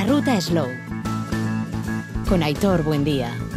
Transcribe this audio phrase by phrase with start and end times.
[0.00, 0.66] La ruta Slow.
[2.26, 3.49] Con Aitor Buendía.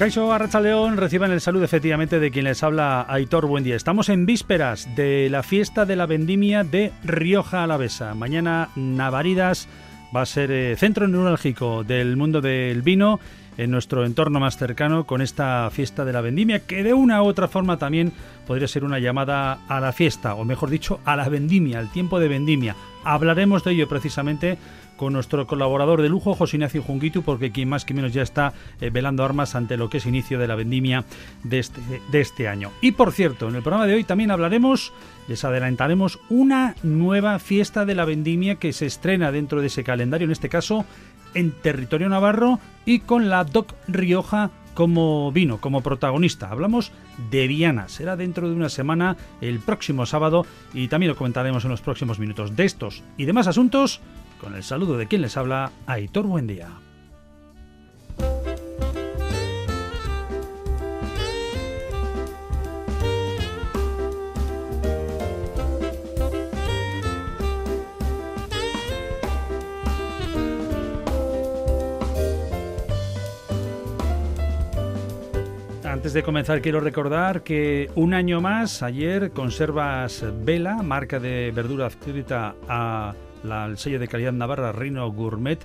[0.00, 3.76] Caixo León reciban el saludo efectivamente de quien les habla Aitor Buen día.
[3.76, 8.14] Estamos en vísperas de la fiesta de la vendimia de Rioja Alavesa.
[8.14, 9.68] Mañana Navaridas
[10.16, 13.20] va a ser eh, centro neurálgico del mundo del vino
[13.56, 17.26] en nuestro entorno más cercano con esta fiesta de la vendimia que de una u
[17.26, 18.12] otra forma también
[18.46, 22.18] podría ser una llamada a la fiesta o mejor dicho a la vendimia, al tiempo
[22.18, 22.76] de vendimia.
[23.04, 24.58] Hablaremos de ello precisamente
[25.00, 28.52] con nuestro colaborador de lujo, José Ignacio Junguitu, porque quien más que menos ya está
[28.82, 31.06] eh, velando armas ante lo que es inicio de la vendimia
[31.42, 31.80] de este,
[32.12, 32.70] de este año.
[32.82, 34.92] Y por cierto, en el programa de hoy también hablaremos,
[35.26, 40.26] les adelantaremos una nueva fiesta de la vendimia que se estrena dentro de ese calendario,
[40.26, 40.84] en este caso
[41.34, 46.50] en territorio navarro y con la DOC Rioja como vino, como protagonista.
[46.50, 46.92] Hablamos
[47.30, 47.88] de Viana.
[47.88, 52.18] Será dentro de una semana, el próximo sábado, y también lo comentaremos en los próximos
[52.18, 52.56] minutos.
[52.56, 54.00] De estos y demás asuntos,
[54.40, 56.70] con el saludo de quien les habla, Aitor Buendía.
[76.00, 81.84] Antes de comenzar quiero recordar que un año más, ayer, Conservas Vela, marca de verdura
[81.84, 85.58] adscrita a el sello de calidad navarra Reino Gourmet,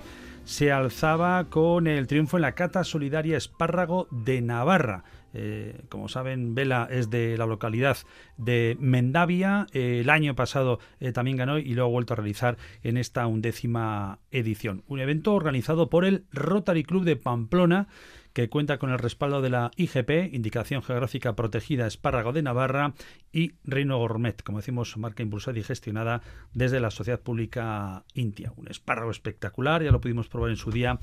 [0.44, 5.06] se alzaba con el triunfo en la cata solidaria Espárrago de Navarra.
[5.34, 7.98] Eh, como saben, Vela es de la localidad
[8.36, 9.68] de Mendavia.
[9.72, 14.20] el año pasado eh, también ganó y luego ha vuelto a realizar en esta undécima
[14.32, 14.84] edición.
[14.88, 17.88] Un evento organizado por el Rotary Club de Pamplona
[18.36, 22.94] que cuenta con el respaldo de la IGP, Indicación Geográfica Protegida Espárrago de Navarra,
[23.32, 26.22] y Reino Gourmet, como decimos, marca impulsada y gestionada
[26.54, 28.52] desde la Sociedad Pública Intia.
[28.58, 31.00] Un espárrago espectacular, ya lo pudimos probar en su día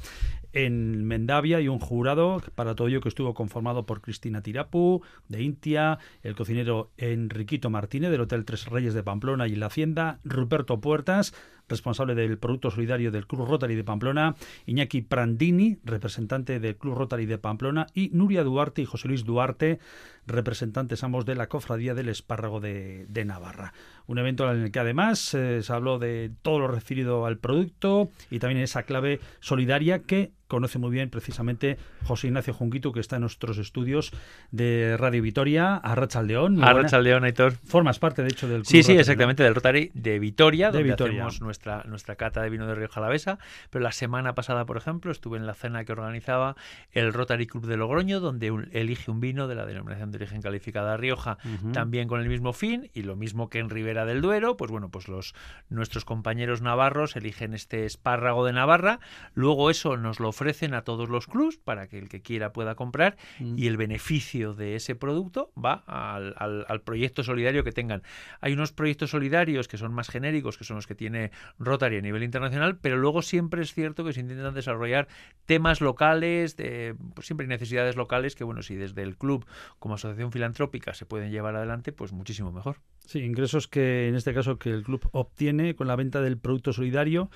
[0.53, 5.43] en Mendavia y un jurado para todo ello que estuvo conformado por Cristina Tirapu de
[5.43, 10.83] Intia, el cocinero Enriquito Martínez del Hotel Tres Reyes de Pamplona y la Hacienda, Ruperto
[10.83, 11.33] Puertas,
[11.73, 17.27] responsable del Producto Solidario del Club Rotary de Pamplona, Iñaki Prandini, representante del Club Rotary
[17.27, 19.81] de Pamplona, y Nuria Duarte y José Luis Duarte,
[20.27, 23.73] representantes ambos de la Cofradía del Espárrago de, Navarra.
[24.07, 28.11] Un evento en el que además eh, se habló de todo lo referido al producto
[28.31, 33.17] y también esa clave solidaria que conoce muy bien precisamente José Ignacio Junquito, que está
[33.17, 34.13] en nuestros estudios
[34.51, 36.63] de Radio Vitoria, Arrachaldeón.
[36.63, 37.55] Arrachaldeón, Aitor.
[37.65, 40.91] Formas parte, de hecho, del Club Sí, sí, exactamente, del Rotary de Vitoria, de donde
[40.91, 41.23] Vitoria.
[41.23, 43.39] hacemos nuestra, nuestra cata de vino de Río Jalavesa.
[43.71, 46.55] Pero la semana pasada, por ejemplo, estuve en la cena que organizaba
[46.91, 50.97] el Rotary Club de Logroño, donde elige un vino de la denominación de origen calificada
[50.97, 51.39] Rioja,
[51.73, 54.91] también con el mismo fin, y lo mismo que en Ribera del Duero, pues bueno,
[54.91, 55.35] pues los
[55.69, 59.01] nuestros compañeros navarros eligen este espárrago de Navarra,
[59.35, 62.75] luego eso nos lo ofrecen a todos los clubs para que el que quiera pueda
[62.75, 63.59] comprar mm.
[63.59, 68.03] y el beneficio de ese producto va al, al, proyecto solidario que tengan.
[68.41, 72.01] Hay unos proyectos solidarios que son más genéricos, que son los que tiene Rotary a
[72.01, 75.09] nivel internacional, pero luego siempre es cierto que se intentan desarrollar
[75.47, 79.47] temas locales, de, pues siempre hay necesidades locales que, bueno, si desde el club
[79.79, 82.77] como asociación filantrópica se pueden llevar adelante, pues muchísimo mejor.
[83.07, 86.73] Sí, ingresos que en este caso que el club obtiene con la venta del producto
[86.73, 87.31] solidario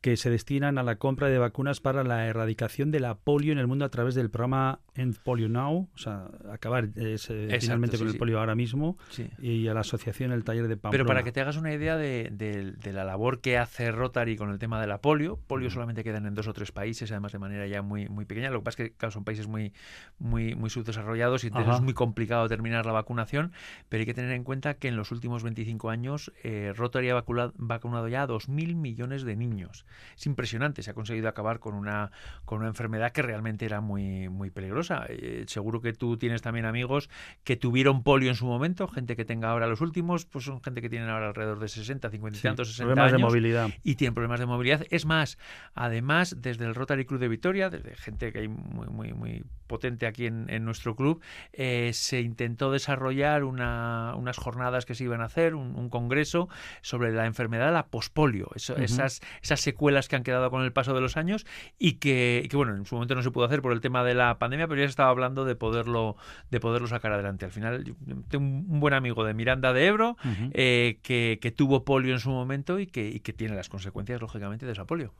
[0.00, 3.58] que se destinan a la compra de vacunas para la erradicación de la polio en
[3.58, 7.16] el mundo a través del programa End Polio Now, o sea, acabar eh,
[7.60, 8.96] finalmente con el polio ahora mismo,
[9.40, 10.92] y a la asociación El Taller de Pamplona.
[10.92, 14.58] Pero para que te hagas una idea de, la labor que hace Rotary con el
[14.58, 17.66] tema de la polio, polio solamente quedan en dos o tres países, además de manera
[17.66, 19.72] ya muy, muy pequeña, lo que pasa es que son países muy,
[20.18, 23.52] muy, muy subdesarrollados y entonces es muy complicado terminar la vacunación,
[23.88, 27.14] pero hay que tener en cuenta que en los últimos 25 años eh, Rotary ha
[27.14, 29.84] vacunado, vacunado ya a 2.000 millones de niños
[30.16, 30.82] es impresionante.
[30.82, 32.10] Se ha conseguido acabar con una,
[32.44, 35.06] con una enfermedad que realmente era muy, muy peligrosa.
[35.08, 37.08] Eh, seguro que tú tienes también amigos
[37.44, 40.80] que tuvieron polio en su momento, gente que tenga ahora los últimos, pues son gente
[40.80, 43.70] que tienen ahora alrededor de 60, 50 y tantos, 60 problemas de movilidad.
[43.82, 44.86] Y tienen problemas de movilidad.
[44.90, 45.38] Es más,
[45.74, 50.06] además, desde el Rotary Club de Vitoria, desde gente que hay muy, muy, muy potente
[50.06, 51.20] aquí en, nuestro club,
[51.52, 56.48] eh, se intentó desarrollar una, unas jornadas que se iban a hacer, un, congreso
[56.82, 61.02] sobre la enfermedad la pospolio, esas, esas secuelas que han quedado con el paso de
[61.02, 61.44] los años
[61.78, 64.38] y que, bueno, en su momento no se pudo hacer por el tema de la
[64.38, 66.16] pandemia, pero ya se estaba hablando de poderlo,
[66.50, 67.44] de poderlo sacar adelante.
[67.44, 67.84] Al final,
[68.28, 70.16] tengo un buen amigo de Miranda de Ebro
[70.52, 74.20] eh, que, que, tuvo polio en su momento y que, y que tiene las consecuencias,
[74.20, 75.12] lógicamente, de esa polio.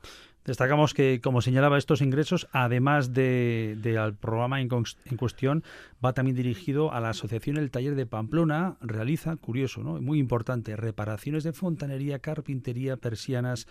[0.43, 4.69] Destacamos que, como señalaba, estos ingresos, además del de, programa en,
[5.05, 5.63] en, cuestión,
[6.03, 8.77] va también dirigido a la asociación El Taller de Pamplona.
[8.81, 10.01] Realiza, curioso, ¿no?
[10.01, 13.67] muy importante, reparaciones de fontanería, carpintería, persianas,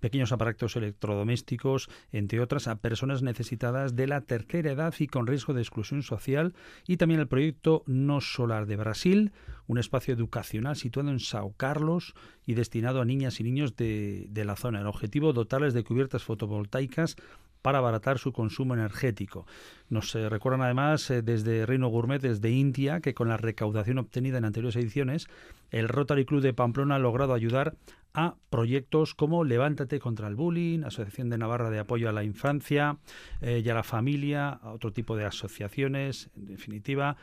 [0.00, 5.54] pequeños aparatos electrodomésticos, entre otras, a personas necesitadas de la tercera edad y con riesgo
[5.54, 6.54] de exclusión social,
[6.86, 9.32] y también el proyecto No Solar de Brasil,
[9.66, 12.14] un espacio educacional situado en Sao Carlos
[12.46, 14.80] y destinado a niñas y niños de, de la zona.
[14.80, 17.16] El objetivo, dotarles de cubiertas fotovoltaicas
[17.62, 19.46] para abaratar su consumo energético.
[19.88, 24.38] Nos eh, recuerdan además eh, desde Reino Gourmet, desde India, que con la recaudación obtenida
[24.38, 25.26] en anteriores ediciones,
[25.70, 27.74] el Rotary Club de Pamplona ha logrado ayudar
[28.18, 32.98] a proyectos como Levántate contra el Bullying, Asociación de Navarra de Apoyo a la Infancia
[33.40, 37.16] eh, y a la Familia, a otro tipo de asociaciones, en definitiva,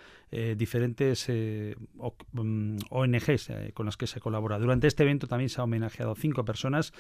[0.58, 4.60] diferentes ONGs mm, con las que se colabora.
[4.60, 6.92] Durante este evento también se ha homenajeado cinco personas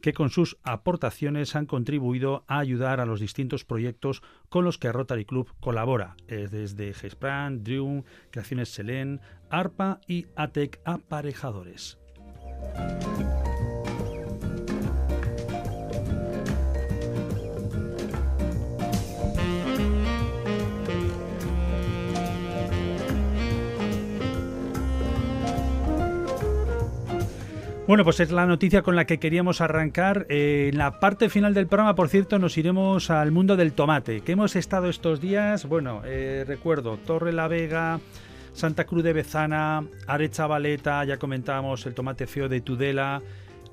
[0.00, 4.90] que con sus aportaciones han contribuido a ayudar a los distintos proyectos con los que
[4.90, 9.20] Rotary Club colabora, desde Gespran, Drew, Creaciones Selén,
[9.50, 11.99] ARPA y ATEC Aparejadores.
[27.90, 30.24] Bueno, pues es la noticia con la que queríamos arrancar.
[30.28, 34.20] Eh, en la parte final del programa, por cierto, nos iremos al mundo del tomate,
[34.20, 37.98] que hemos estado estos días, bueno, eh, recuerdo, Torre la Vega,
[38.52, 43.22] Santa Cruz de Bezana, Arecha Valeta, ya comentábamos el tomate feo de Tudela,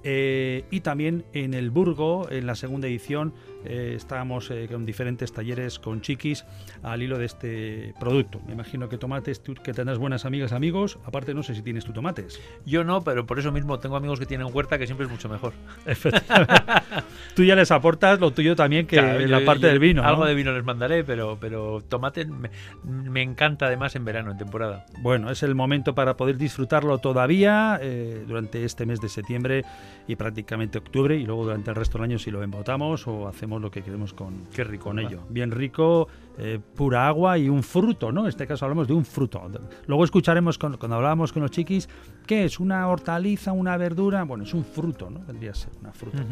[0.04, 3.34] eh, y también en el Burgo, en la segunda edición,
[3.70, 6.46] eh, estábamos eh, con diferentes talleres con chiquis
[6.84, 8.40] al hilo de este producto.
[8.46, 10.98] Me imagino que tomates, tú, que tendrás buenas amigas, amigos.
[11.06, 12.40] Aparte, no sé si tienes tú tomates.
[12.66, 15.30] Yo no, pero por eso mismo tengo amigos que tienen huerta, que siempre es mucho
[15.30, 15.54] mejor.
[17.36, 20.04] tú ya les aportas lo tuyo también, que en la parte del vino.
[20.04, 24.86] Algo de vino les mandaré, pero, pero tomate me, encanta además en verano, en temporada.
[25.00, 29.64] Bueno, es el momento para poder disfrutarlo todavía eh, durante este mes de septiembre
[30.08, 33.57] y prácticamente octubre, y luego durante el resto del año si lo embotamos o hacemos
[33.62, 35.22] lo que queremos con, Qué rico, con ello.
[35.30, 36.08] Bien rico,
[36.38, 38.22] eh, pura agua y un fruto, ¿no?
[38.22, 39.42] En este caso hablamos de un fruto.
[39.88, 41.90] Luego escucharemos cuando hablábamos con los chiquis,
[42.28, 42.60] ¿qué es?
[42.60, 44.24] ¿Una hortaliza, una verdura?
[44.24, 45.22] Bueno, es un fruto, ¿no?
[45.22, 46.24] Tendría que ser una fruta.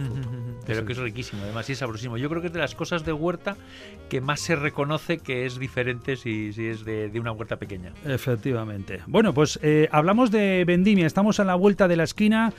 [0.66, 2.18] Pero que es riquísimo, además, y es sabrosísimo.
[2.18, 3.58] Yo creo que es de las cosas de huerta
[4.10, 7.92] que más se reconoce que es diferente si, si es de, una huerta pequeña.
[8.06, 9.02] Efectivamente.
[9.08, 12.54] Bueno, pues eh, hablamos de vendimia, estamos a la vuelta de la esquina.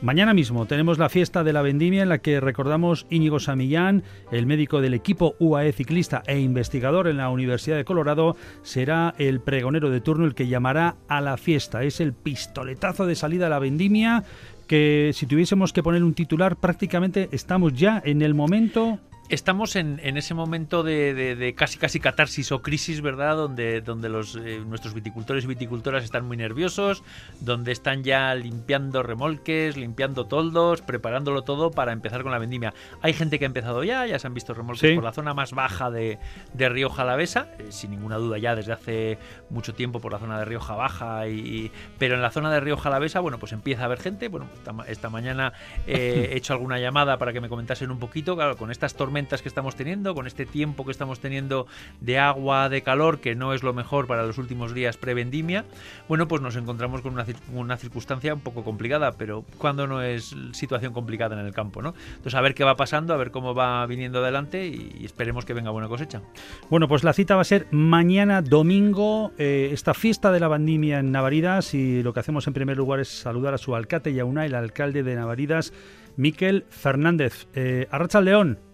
[0.00, 4.46] Mañana mismo tenemos la fiesta de la vendimia en la que recordamos Íñigo Samillán, el
[4.46, 9.90] médico del equipo UAE ciclista e investigador en la Universidad de Colorado, será el pregonero
[9.90, 11.82] de turno el que llamará a la fiesta.
[11.82, 14.22] Es el pistoletazo de salida a la vendimia
[14.68, 19.98] que si tuviésemos que poner un titular prácticamente estamos ya en el momento Estamos en,
[20.16, 23.36] ese momento de, casi casi catarsis o crisis, ¿verdad?
[23.36, 27.02] Donde, donde los, eh, nuestros viticultores y viticultoras están muy nerviosos,
[27.40, 32.72] donde están ya limpiando remolques, limpiando toldos, preparándolo todo para empezar con la vendimia.
[33.02, 35.52] Hay gente que ha empezado ya, ya se han visto remolques por la zona más
[35.52, 36.18] baja de,
[36.54, 39.18] de Río Jalavesa, eh, sin ninguna duda ya desde hace
[39.50, 42.78] mucho tiempo por la zona de Rioja Baja, y, pero en la zona de Río
[42.78, 44.28] Jalavesa, bueno, pues empieza a haber gente.
[44.28, 44.46] Bueno,
[44.86, 45.52] esta, mañana
[45.86, 49.17] eh, he hecho alguna llamada para que me comentasen un poquito, claro, con estas tormentas
[49.18, 51.66] que estamos teniendo, con este tiempo que estamos teniendo
[52.00, 55.64] de agua, de calor, que no es lo mejor para los últimos días prevendimia,
[56.08, 60.36] bueno, pues nos encontramos con una, una circunstancia un poco complicada, pero cuando no es
[60.52, 61.94] situación complicada en el campo, ¿no?
[62.10, 65.54] Entonces, a ver qué va pasando, a ver cómo va viniendo adelante y esperemos que
[65.54, 66.22] venga buena cosecha.
[66.70, 71.00] Bueno, pues la cita va a ser mañana domingo, eh, esta fiesta de la vendimia
[71.00, 74.20] en Navaridas y lo que hacemos en primer lugar es saludar a su alcalde y
[74.20, 75.72] a una, el alcalde de Navaridas,
[76.16, 77.46] Miquel Fernández.
[77.54, 78.67] Eh, Arracha León.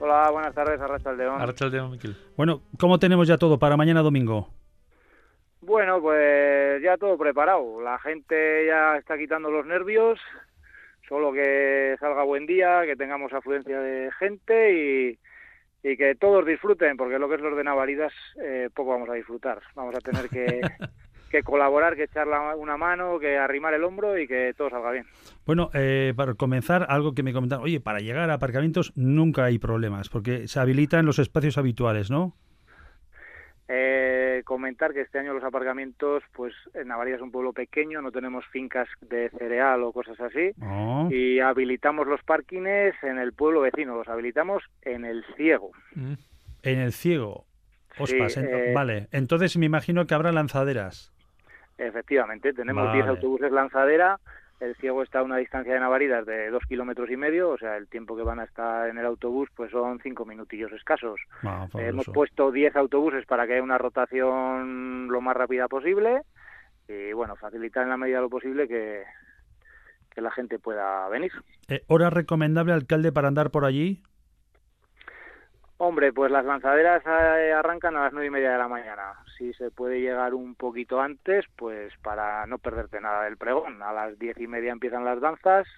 [0.00, 1.40] Hola, buenas tardes, Arrachaldeón.
[1.40, 2.16] Arrachaldeón, Miquel.
[2.36, 4.48] Bueno, ¿cómo tenemos ya todo para mañana domingo?
[5.60, 7.80] Bueno, pues ya todo preparado.
[7.80, 10.20] La gente ya está quitando los nervios,
[11.08, 15.18] solo que salga buen día, que tengamos afluencia de gente y,
[15.82, 19.14] y que todos disfruten, porque lo que es los de Navaridas eh, poco vamos a
[19.14, 19.60] disfrutar.
[19.74, 20.60] Vamos a tener que,
[21.28, 25.06] que colaborar, que echar una mano, que arrimar el hombro y que todo salga bien.
[25.46, 29.58] Bueno, eh, para comenzar, algo que me comentaron, oye, para llegar a aparcamientos nunca hay
[29.58, 32.34] problemas, porque se habilitan los espacios habituales, ¿no?
[33.70, 38.10] Eh, comentar que este año los aparcamientos, pues en Navaria es un pueblo pequeño, no
[38.10, 41.08] tenemos fincas de cereal o cosas así, Oh.
[41.10, 45.72] y habilitamos los parkings en el pueblo vecino, los habilitamos en el Ciego.
[46.62, 47.44] En el ciego.
[47.98, 49.08] Ospas, Sí, eh, vale.
[49.12, 51.12] Entonces me imagino que habrá lanzaderas.
[51.78, 53.16] Efectivamente, tenemos 10 Vale.
[53.16, 54.18] autobuses lanzadera,
[54.60, 57.76] el Ciego está a una distancia de Navaridas de dos kilómetros y medio, o sea,
[57.76, 61.20] el tiempo que van a estar en el autobús pues son cinco minutillos escasos.
[61.44, 66.22] Ah, Eh, hemos puesto 10 autobuses para que haya una rotación lo más rápida posible
[66.88, 69.04] y bueno, facilitar en la medida de lo posible que,
[70.12, 71.30] que la gente pueda venir.
[71.68, 74.02] Eh, ¿Hora recomendable, alcalde, para andar por allí?
[75.80, 79.14] Hombre, pues las lanzaderas eh, arrancan a las nueve y media de la mañana.
[79.36, 83.80] Si se puede llegar un poquito antes, pues para no perderte nada del pregón.
[83.80, 85.68] A las diez y media empiezan las danzas.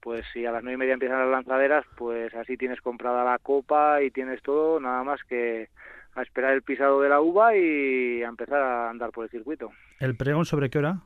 [0.00, 3.40] Pues si a las nueve y media empiezan las lanzaderas, pues así tienes comprada la
[3.40, 5.70] copa y tienes todo, nada más que
[6.14, 9.72] a esperar el pisado de la uva y a empezar a andar por el circuito.
[9.98, 11.00] ¿El pregón sobre qué hora?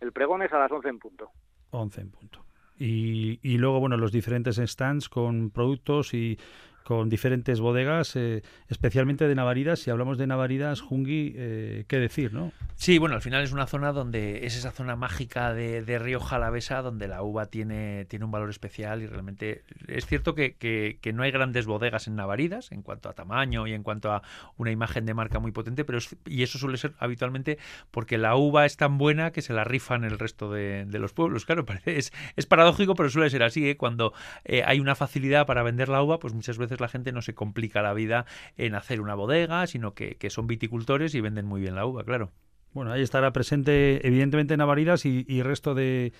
[0.00, 1.32] El pregón es a las once en punto.
[1.70, 2.46] 11 en punto.
[2.78, 6.38] Y, y luego, bueno, los diferentes stands con productos y
[6.86, 9.80] con diferentes bodegas, eh, especialmente de Navaridas.
[9.80, 12.52] Si hablamos de Navaridas, Jungi, eh, ¿qué decir, no?
[12.76, 16.20] Sí, bueno, al final es una zona donde es esa zona mágica de, de Río
[16.20, 21.12] Jalavesa donde la uva tiene, tiene un valor especial y realmente es cierto que, que-
[21.12, 24.22] no hay grandes bodegas en Navaridas en cuanto a tamaño y en cuanto a
[24.56, 27.58] una imagen de marca muy potente, pero y eso suele ser habitualmente
[27.90, 31.12] porque la uva es tan buena que se la rifan el resto de, de los
[31.14, 31.46] pueblos.
[31.46, 33.68] Claro, parece, es, es paradójico, pero suele ser así.
[33.68, 33.76] ¿eh?
[33.76, 34.12] Cuando
[34.44, 37.34] eh, hay una facilidad para vender la uva, pues muchas veces la gente no se
[37.34, 41.60] complica la vida en hacer una bodega, sino que, que son viticultores y venden muy
[41.60, 42.32] bien la uva, claro.
[42.72, 46.12] Bueno, ahí estará presente, evidentemente, Navaridas y, y resto de,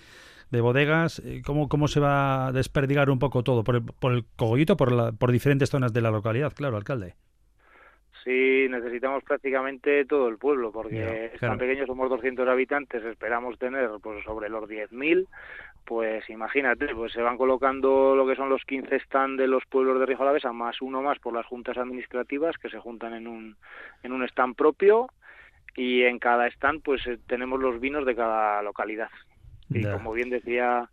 [0.51, 1.21] de bodegas.
[1.21, 3.65] Eh, ¿Cómo, ¿Cómo se va a desperdigar un poco todo?
[3.65, 6.53] ¿Por el, por el cogollito, por, la- por diferentes zonas de la localidad?
[6.55, 7.17] Claro, alcalde.
[8.25, 11.53] Sí, necesitamos prácticamente todo el pueblo, porque claro.
[11.53, 15.29] tan pequeño, somos 200 habitantes, esperamos tener pues sobre los 10.000,
[15.87, 19.99] pues imagínate, pues se van colocando lo que son los 15 stand de los pueblos
[20.01, 23.57] de Río Jalavesa, más uno más por las juntas administrativas que se juntan en un,
[24.03, 25.07] en un stand propio
[25.77, 29.11] y en cada stand pues eh, tenemos los vinos de cada localidad.
[29.71, 30.89] Y como bien decía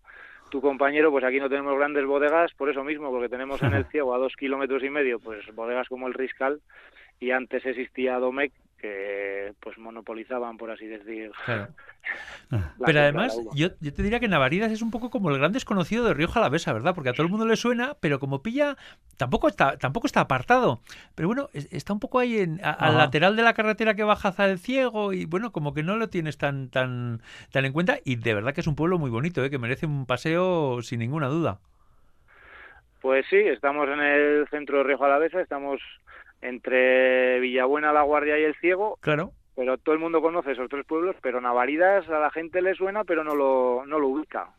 [0.51, 3.85] tu compañero, pues aquí no tenemos grandes bodegas por eso mismo, porque tenemos en el
[3.91, 6.61] ciego a dos kilómetros y medio, pues bodegas como el Riscal
[7.19, 11.31] y antes existía Domecq que pues monopolizaban, por así decir.
[11.45, 11.69] Claro.
[12.85, 16.03] Pero además, yo, yo te diría que Navaridas es un poco como el gran desconocido
[16.03, 16.93] de Río Jalavesa, ¿verdad?
[16.93, 18.75] Porque a todo el mundo le suena, pero como pilla,
[19.15, 20.81] tampoco está, tampoco está apartado.
[21.15, 24.03] Pero bueno, es- está un poco ahí en, a- al lateral de la carretera que
[24.03, 27.21] baja hacia el ciego y bueno, como que no lo tienes tan, tan,
[27.53, 27.99] tan en cuenta.
[28.03, 29.49] Y de verdad que es un pueblo muy bonito, ¿eh?
[29.49, 31.59] que merece un paseo sin ninguna duda.
[33.01, 35.79] Pues sí, estamos en el centro de Río Jalavesa, estamos
[36.43, 39.31] entre Villabuena, La Guardia y El Ciego, Claro.
[39.55, 43.03] pero todo el mundo conoce esos tres pueblos, pero Navaridas a la gente le suena,
[43.03, 44.49] pero no lo, no lo ubica.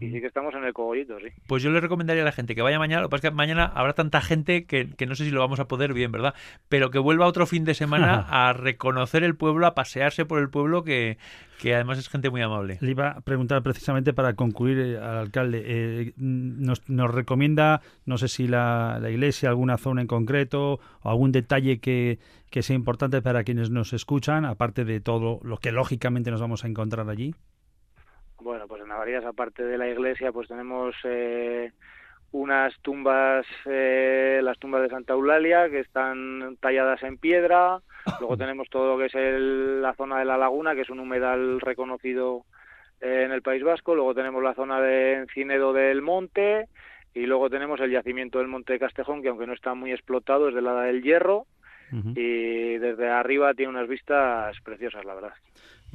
[0.00, 1.28] Y sí que estamos en el cogollito, sí.
[1.46, 3.02] Pues yo le recomendaría a la gente que vaya mañana.
[3.02, 5.40] Lo que pasa es que mañana habrá tanta gente que, que no sé si lo
[5.40, 6.34] vamos a poder bien, ¿verdad?
[6.68, 10.50] Pero que vuelva otro fin de semana a reconocer el pueblo, a pasearse por el
[10.50, 11.18] pueblo, que,
[11.60, 12.78] que además es gente muy amable.
[12.80, 15.62] Le iba a preguntar precisamente para concluir eh, al alcalde.
[15.64, 21.10] eh, nos, nos recomienda, no sé si la, la iglesia, alguna zona en concreto o
[21.10, 22.18] algún detalle que,
[22.50, 26.64] que sea importante para quienes nos escuchan, aparte de todo lo que lógicamente nos vamos
[26.64, 27.34] a encontrar allí.
[28.46, 31.72] Bueno, pues en Navaridas, aparte de la iglesia, pues tenemos eh,
[32.30, 37.80] unas tumbas, eh, las tumbas de Santa Eulalia, que están talladas en piedra.
[38.20, 41.00] Luego tenemos todo lo que es el- la zona de la laguna, que es un
[41.00, 42.44] humedal reconocido
[43.00, 43.96] eh, en el País Vasco.
[43.96, 46.66] Luego tenemos la zona de Encinedo del Monte.
[47.14, 50.48] Y luego tenemos el yacimiento del Monte de Castejón, que aunque no está muy explotado,
[50.48, 51.46] es de la del Hierro.
[52.16, 55.32] Y desde arriba tiene unas vistas preciosas, la verdad.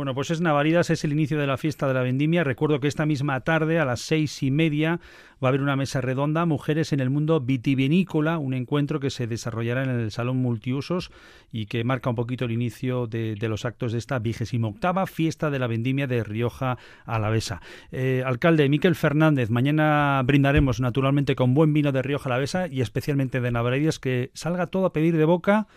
[0.01, 2.43] Bueno, pues es Navaridas, es el inicio de la fiesta de la vendimia.
[2.43, 4.99] Recuerdo que esta misma tarde, a las seis y media,
[5.43, 9.27] va a haber una mesa redonda, Mujeres en el Mundo Vitivinícola, un encuentro que se
[9.27, 11.11] desarrollará en el Salón Multiusos
[11.51, 15.51] y que marca un poquito el inicio de, los actos de esta vigésima octava fiesta
[15.51, 17.61] de la vendimia de Rioja Alavesa.
[17.91, 23.39] Eh, alcalde Miquel Fernández, mañana brindaremos naturalmente con buen vino de Rioja Alavesa y especialmente
[23.39, 25.67] de Navaridas, que salga todo a pedir de boca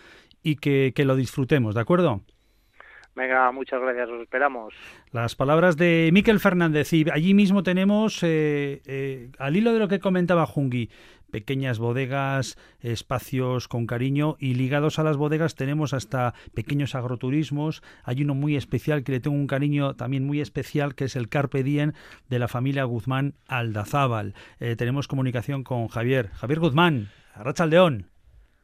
[0.43, 2.23] y que lo disfrutemos, ¿de acuerdo?
[3.17, 4.75] Venga, muchas gracias, os esperamos.
[5.13, 6.93] Las palabras de Miquel Fernández.
[6.93, 10.91] Y allí mismo tenemos, eh, eh, al hilo de lo que comentaba Jungi,
[11.31, 17.83] pequeñas bodegas, espacios con cariño y ligados a las bodegas tenemos hasta pequeños agroturismos.
[18.05, 21.29] Hay uno muy especial que le tengo un cariño también muy especial que es el
[21.29, 21.93] Carpe Diem
[22.29, 24.35] de la familia Guzmán Aldazábal.
[24.61, 26.29] Eh, tenemos comunicación con Javier.
[26.35, 28.07] Javier Guzmán, Arracha León.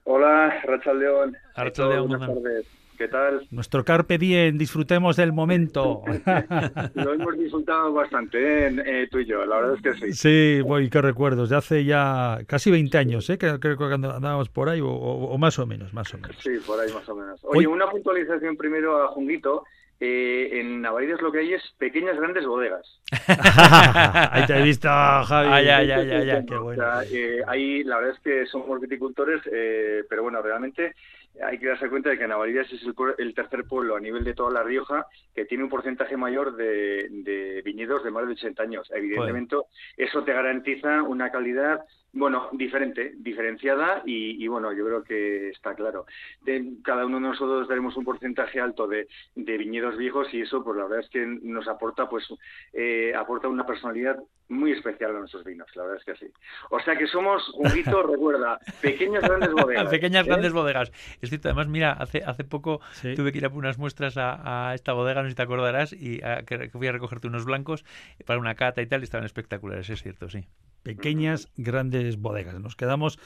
[0.05, 1.37] Hola, Rachel León.
[1.57, 2.80] León, buenas tardes.
[3.01, 3.47] ¿Qué tal?
[3.51, 6.03] Nuestro Carpe Diem, disfrutemos del momento.
[6.95, 8.77] Lo hemos disfrutado bastante, ¿eh?
[8.85, 10.13] eh, tú y yo, la verdad es que sí.
[10.13, 13.39] Sí, voy, qué recuerdos, de hace ya casi 20 años, ¿eh?
[13.39, 16.37] creo, que andábamos por ahí, o, más o menos, más o menos.
[16.43, 17.41] Sí, por ahí más o menos.
[17.45, 19.65] Oye, una puntualización primero a Junguito.
[20.03, 22.87] Eh, en Navarides lo que hay es pequeñas, grandes bodegas.
[24.31, 25.49] ahí te he visto, Javi.
[25.51, 26.85] Ay, ay, ay, ay, qué bueno.
[27.03, 30.95] eh, ahí la verdad es que somos viticultores, eh, pero bueno, realmente
[31.43, 32.83] hay que darse cuenta de que Navaridas es
[33.19, 37.63] el, tercer pueblo a nivel de toda La Rioja que tiene un porcentaje mayor de,
[37.65, 38.91] viñedos de más de 80 años.
[38.95, 39.57] Evidentemente,
[39.97, 46.07] eso te garantiza una calidad bueno, diferente, diferenciada y, bueno, yo creo que está claro.
[46.43, 50.77] De, cada uno de nosotros daremos un porcentaje alto de, viñedos viejos y eso, pues
[50.77, 52.27] la verdad es que nos aporta, pues,
[52.73, 56.33] eh, aporta una personalidad muy especial a nuestros vinos, la verdad es que sí.
[56.71, 59.89] O sea que somos, un grito, recuerda, pequeñas grandes bodegas.
[59.89, 60.29] pequeñas ¿eh?
[60.29, 60.93] grandes bodegas.
[61.21, 62.81] Es cierto, además, mira, hace, hace poco
[63.15, 66.19] tuve que ir a unas muestras a, esta bodega, no sé si te acordarás, y
[66.47, 67.85] que, fui a recogerte unos blancos
[68.27, 70.45] para una cata y tal, y estaban espectaculares, es cierto, sí
[70.83, 72.59] pequeñas grandes bodegas.
[72.61, 73.19] Nos quedamos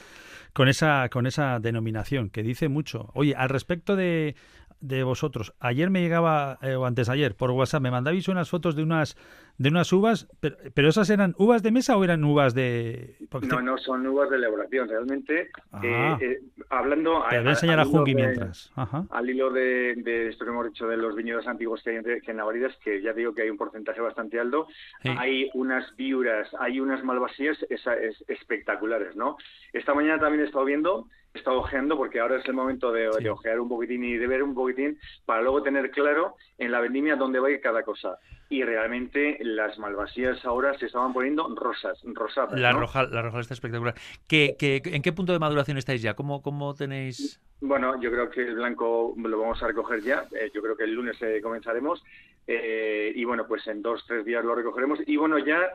[0.53, 3.11] con esa con esa denominación que dice mucho.
[3.13, 4.35] Oye, al respecto de
[4.81, 5.53] de vosotros.
[5.59, 9.17] Ayer me llegaba, eh, o antes ayer, por WhatsApp, me mandabais unas fotos de unas
[9.57, 13.15] de unas uvas, pero, esas eran uvas de mesa o eran uvas de...
[13.43, 15.49] no, no, son uvas de elaboración, realmente.
[15.81, 17.23] Eh, eh, hablando...
[17.29, 18.71] Te voy a enseñar a, Jungi mientras.
[19.09, 22.75] Al hilo de, esto que hemos dicho de los viñedos antiguos que hay en Navaridas,
[22.83, 24.67] que ya digo que hay un porcentaje bastante alto,
[25.03, 27.85] hay unas viuras, hay unas malvasías es,
[28.27, 29.37] espectaculares, ¿no?
[29.71, 33.59] Esta mañana también he estado viendo estado ojeando porque ahora es el momento de, ojear
[33.59, 37.39] un poquitín y de ver un poquitín para luego tener claro en la vendimia dónde
[37.39, 38.17] va a ir cada cosa.
[38.49, 42.59] Y realmente las malvasías ahora se estaban poniendo rosas, rosadas.
[42.59, 43.95] La, roja, la roja está espectacular.
[44.27, 46.13] ¿Qué, qué, en qué punto de maduración estáis ya?
[46.13, 47.41] ¿Cómo, cómo tenéis...?
[47.61, 50.25] Bueno, yo creo que el blanco lo vamos a recoger ya.
[50.39, 52.03] Eh, yo creo que el lunes eh, comenzaremos.
[52.47, 54.99] Eh, y bueno, pues en dos, tres días lo recogeremos.
[55.07, 55.71] Y bueno, ya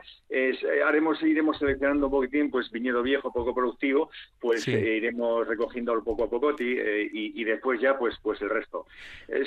[0.85, 4.09] haremos, iremos seleccionando un poquitín, pues viñedo viejo, poco productivo,
[4.39, 8.85] pues iremos recogiendo poco a poco y, después ya, pues, pues el resto.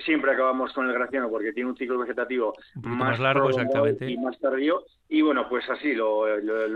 [0.04, 4.10] siempre acabamos con el graciano porque tiene un ciclo vegetativo más, largo exactamente.
[4.10, 4.84] y más tardío.
[5.08, 6.26] Y bueno, pues así lo,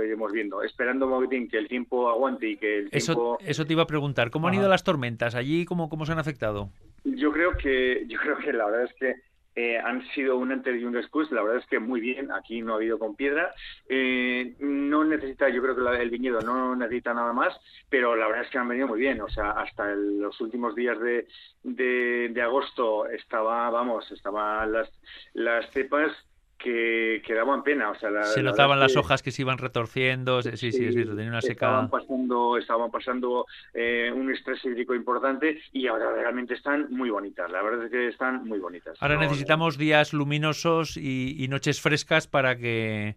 [0.04, 3.38] iremos viendo, esperando poquitín que el tiempo aguante y que el eso, tiempo...
[3.40, 5.64] Eso te iba a preguntar, ¿cómo han ido las tormentas allí?
[5.64, 6.70] ¿Cómo, ¿Cómo se han afectado?
[7.04, 9.14] Yo creo que, yo creo que la verdad es que
[9.60, 11.32] eh, han sido un antes y un después.
[11.32, 12.30] La verdad es que muy bien.
[12.30, 13.52] Aquí no ha habido con piedra.
[13.88, 17.58] Eh, no necesita, yo creo que el viñedo no necesita nada más,
[17.90, 19.20] pero la verdad es que han venido muy bien.
[19.20, 21.26] O sea, hasta los últimos días de,
[21.64, 24.88] de, agosto estaba, vamos, estaban las,
[25.34, 26.12] las cepas
[26.58, 27.90] que, que, daban pena.
[27.90, 31.30] O sea, se notaban las hojas que se iban retorciendo, sí, sí, es cierto, tenía
[31.30, 31.84] una secada.
[31.84, 37.50] Estaban pasando, estaban pasando eh, un estrés hídrico importante y ahora realmente están muy bonitas,
[37.50, 38.98] la verdad es que están muy bonitas.
[39.00, 43.16] Ahora necesitamos días luminosos y, noches frescas para que,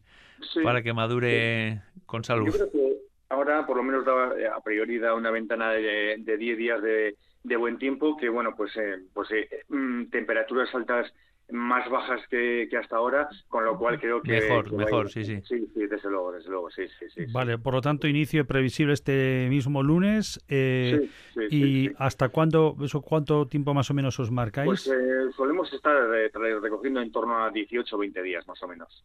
[0.64, 2.46] para que madure con salud.
[2.46, 2.98] Yo creo que
[3.30, 6.82] ahora por lo menos da, eh, a priori da una ventana de, de 10 días
[6.82, 9.28] de, de, buen tiempo que, bueno, pues, eh, pues
[9.68, 11.12] mm, temperaturas altas
[11.52, 14.32] más bajas que, hasta ahora, con lo cual creo que...
[14.32, 15.42] Mejor, mejor, sí, sí.
[15.44, 17.26] Sí, desde luego, desde luego, sí, sí, sí.
[17.32, 20.44] Vale, por lo tanto, inicio previsible este mismo lunes.
[20.48, 21.10] Eh,
[21.50, 24.68] ¿Y hasta cuándo, eso cuánto tiempo más o menos os marcáis?
[24.68, 28.68] Pues eh, solemos estar eh, recogiendo en torno a 18 o 20 días más o
[28.68, 29.04] menos,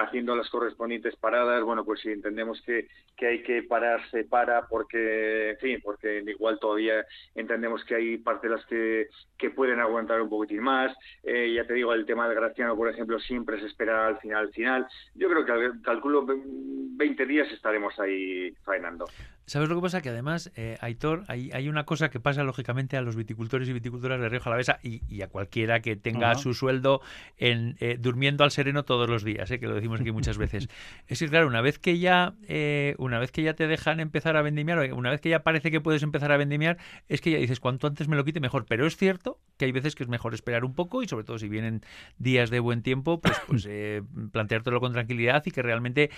[0.00, 1.62] haciendo las correspondientes paradas.
[1.62, 6.22] Bueno, pues si entendemos que, que hay que parar, se para, porque, en fin, porque
[6.26, 10.94] igual todavía entendemos que hay parcelas que, que pueden aguantar un poquitín más.
[11.22, 14.46] Eh, ya te digo, el tema del Graciano, por ejemplo, siempre se espera al final,
[14.46, 14.86] al final.
[15.14, 19.06] Yo creo que calculo 20 días estaremos ahí faenando.
[19.46, 20.00] ¿Sabes lo que pasa?
[20.00, 23.74] Que además, eh, Aitor, hay, hay, una cosa que pasa lógicamente a los viticultores y
[23.74, 27.02] viticultoras de Rioja Alavesa y, y a cualquiera que tenga su sueldo
[27.36, 30.68] en, eh, durmiendo al sereno todos los días, eh, que lo decimos aquí muchas veces.
[31.08, 34.36] es que, claro, una vez que ya eh, una vez que ya te dejan empezar
[34.36, 36.78] a vendimiar, una vez que ya parece que puedes empezar a vendimiar,
[37.08, 38.64] es que ya dices, cuanto antes me lo quite, mejor.
[38.66, 41.38] Pero es cierto que hay veces que es mejor esperar un poco y sobre todo
[41.38, 41.82] si vienen
[42.18, 43.68] días de buen tiempo, pues, pues
[44.32, 46.10] planteártelo con tranquilidad y que realmente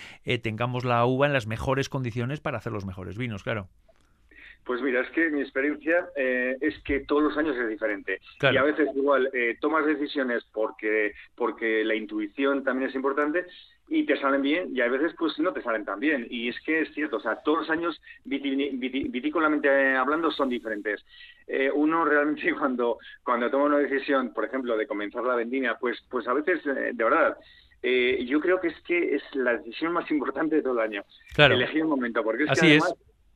[0.42, 3.68] tengamos la uva en las mejores condiciones para hacer los mejores vinos, claro.
[4.66, 8.20] Pues mira, es que mi experiencia eh, es que todos los años es diferente.
[8.42, 13.46] Y a veces igual eh, tomas decisiones porque, porque la intuición también es importante
[13.88, 16.26] y te salen bien y a veces pues no te salen tan bien.
[16.28, 21.04] Y es que es cierto, o sea, todos los años vitícolamente hablando son diferentes.
[21.46, 26.04] Eh, uno realmente cuando, cuando toma una decisión, por ejemplo, de comenzar la vendimia, pues,
[26.10, 27.36] pues a veces, de verdad,
[27.88, 31.04] eh, yo creo que es que es la decisión más importante de todo el año.
[31.36, 32.94] Elegir un momento, porque es que además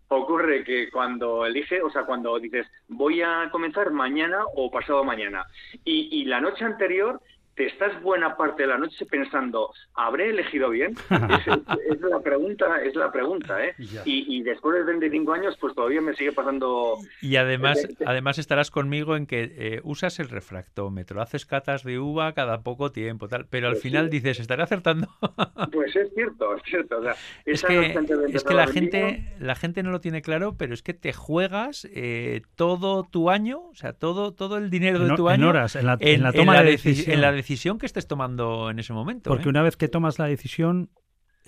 [0.08, 5.46] ocurre que cuando elige, o sea, cuando dices voy a comenzar mañana o pasado mañana
[5.84, 7.22] y, y la noche anterior
[7.54, 10.94] te estás buena parte de la noche pensando, ¿habré elegido bien?
[11.90, 13.74] es, la pregunta, es la pregunta, ¿eh?
[14.04, 16.96] Y, después de 25 años, pues todavía me sigue pasando...
[17.20, 22.32] Y además, además estarás conmigo en que eh, usas el refractómetro, haces catas de uva
[22.32, 25.08] cada poco tiempo, tal, pero al pues final dices, ¿estaré acertando?
[25.72, 27.02] pues es cierto, es cierto.
[27.44, 27.94] es que,
[28.32, 31.86] es que la gente, la gente no lo tiene claro, pero es que te juegas
[31.92, 35.44] eh, todo tu año, o sea, todo, todo el dinero de tu año...
[35.44, 39.30] En horas, en la, toma de decisión decisión que estés tomando en ese momento.
[39.30, 39.50] Porque ¿eh?
[39.50, 40.90] una vez que tomas la decisión,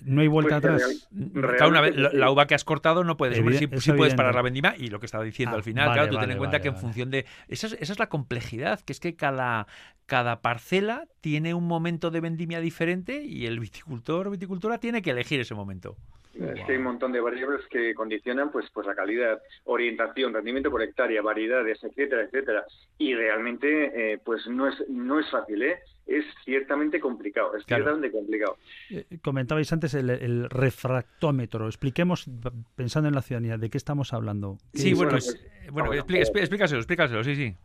[0.03, 1.09] no hay vuelta pues atrás.
[1.69, 4.87] una vez, la, uva que has cortado no puedes, sí, puedes parar la vendima y
[4.87, 7.09] lo que estaba diciendo ah, al final, claro, tú ten en cuenta que en función
[7.09, 7.25] de...
[7.47, 9.67] Esa es, esa es, la complejidad, que es que cada,
[10.05, 15.11] cada parcela tiene un momento de vendimia diferente y el viticultor o viticultora tiene que
[15.11, 15.97] elegir ese momento.
[16.33, 20.71] Es que hay un montón de variables que condicionan pues, pues la calidad, orientación, rendimiento
[20.71, 22.65] por hectárea, variedades, etcétera, etcétera.
[22.97, 25.79] Y realmente eh, pues no es, no es fácil, ¿eh?
[26.05, 28.57] es ciertamente complicado, es ciertamente complicado.
[28.89, 31.67] Eh, comentabais antes el, refractómetro.
[31.67, 32.29] Expliquemos,
[32.75, 34.57] pensando en la ciudadanía, ¿de qué estamos hablando?
[34.73, 35.39] Sí, bueno, pues,
[35.71, 37.55] bueno, explícaselo, explícaselo, sí, sí.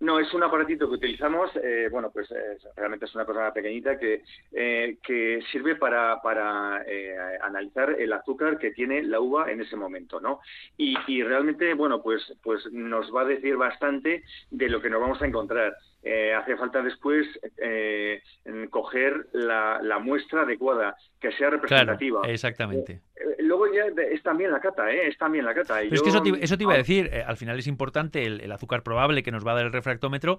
[0.00, 2.28] No, es un aparatito que utilizamos, eh, bueno, pues
[2.76, 8.58] realmente es una cosa pequeñita que, eh, que sirve para, para eh, analizar el azúcar
[8.58, 10.40] que tiene la uva en ese momento, ¿no?
[10.76, 15.00] Y, y, realmente, bueno, pues, pues nos va a decir bastante de lo que nos
[15.00, 15.74] vamos a encontrar.
[16.36, 17.26] Hace falta después
[18.70, 22.22] coger la, la, muestra adecuada, que sea representativa.
[22.26, 23.00] exactamente
[23.44, 25.08] luego ya es también la cata, ¿eh?
[25.08, 25.82] Es también la cata.
[25.82, 26.22] es que eso
[26.56, 29.52] te, iba a decir, eh, al final es importante el, azúcar probable que nos va
[29.52, 30.38] a dar el refractómetro,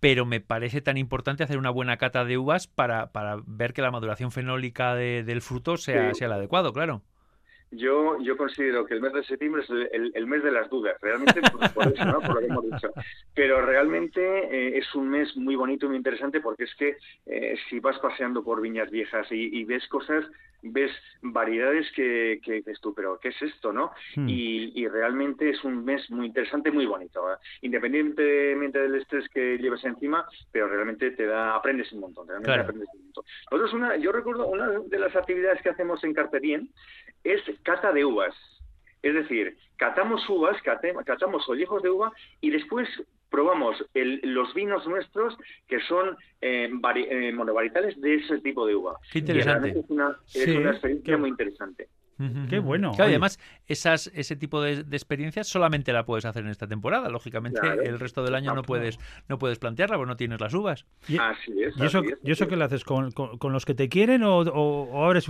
[0.00, 3.82] pero me parece tan importante hacer una buena cata de uvas para, para ver que
[3.82, 7.02] la maduración fenólica del fruto sea, sea el adecuado, claro.
[7.72, 11.40] Yo, yo considero que el mes de septiembre es el, mes de las dudas, realmente
[11.74, 12.20] por, eso, ¿no?
[12.20, 12.90] por lo que hemos dicho.
[13.34, 17.56] Pero realmente eh, es un mes muy bonito y muy interesante porque es que eh,
[17.70, 20.26] si vas paseando por viñas viejas y, ves cosas,
[20.60, 23.72] ves variedades que, que, dices tú, pero ¿qué es esto?
[23.72, 24.28] no hmm.
[24.28, 27.32] y, realmente es un mes muy interesante, muy bonito.
[27.32, 27.36] ¿eh?
[27.62, 32.28] Independientemente del estrés que lleves encima, pero realmente te da, aprendes un montón.
[32.28, 33.24] Realmente aprendes un montón.
[33.50, 36.40] Nosotros una, yo recuerdo una de las actividades que hacemos en Carpe
[37.24, 38.34] es cata de uvas.
[39.02, 42.88] Es decir, catamos uvas, catamos ollejos de uva y después
[43.30, 48.98] probamos los vinos nuestros que son eh, eh, monovarietales de ese tipo de uva.
[49.10, 49.70] Qué interesante.
[49.70, 51.88] Es una, experiencia muy interesante.
[52.48, 52.92] Qué bueno.
[52.96, 57.08] además, esas, ese tipo de, experiencias solamente la puedes hacer en esta temporada.
[57.08, 60.86] Lógicamente, el resto del año no puedes no puedes plantearla porque no tienes las uvas.
[61.08, 61.76] Y, así es.
[61.76, 62.84] ¿Y eso, ¿y eso qué lo haces?
[62.84, 65.28] ¿Con, con, los que te quieren o, o, o abres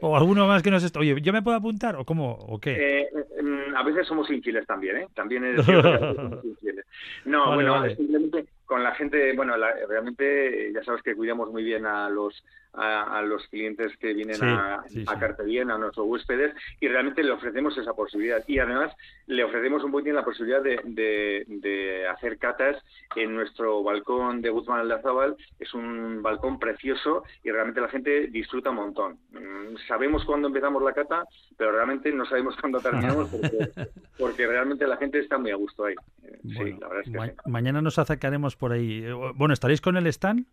[0.00, 1.00] o alguno más que nos está.
[1.00, 3.02] Oye, ¿yo me puedo apuntar o cómo o qué?
[3.02, 3.08] Eh,
[3.42, 5.06] mm, a veces somos infieles también, ¿eh?
[5.14, 5.66] También es
[7.24, 9.54] No, bueno, simplemente con la gente, bueno,
[9.88, 12.44] realmente ya sabes que cuidamos muy bien a los
[12.76, 17.94] a, los clientes que vienen a, a a nuestros huéspedes, y realmente le ofrecemos esa
[17.94, 18.42] posibilidad.
[18.46, 18.92] Y además
[19.26, 22.76] le ofrecemos un poquito la posibilidad de, de, hacer catas
[23.14, 25.36] en nuestro balcón de Guzmán Aldazábal.
[25.58, 29.18] Es un balcón precioso y realmente la gente disfruta un montón.
[29.32, 31.24] Mm, sabemos cuándo empezamos la cata,
[31.56, 33.30] pero realmente no sabemos cuándo terminamos
[34.18, 35.94] porque, realmente la gente está muy a gusto ahí.
[36.42, 39.04] sí, la verdad es que mañana nos acercaremos por ahí.
[39.04, 40.46] Eh, bueno, ¿estaréis con el stand?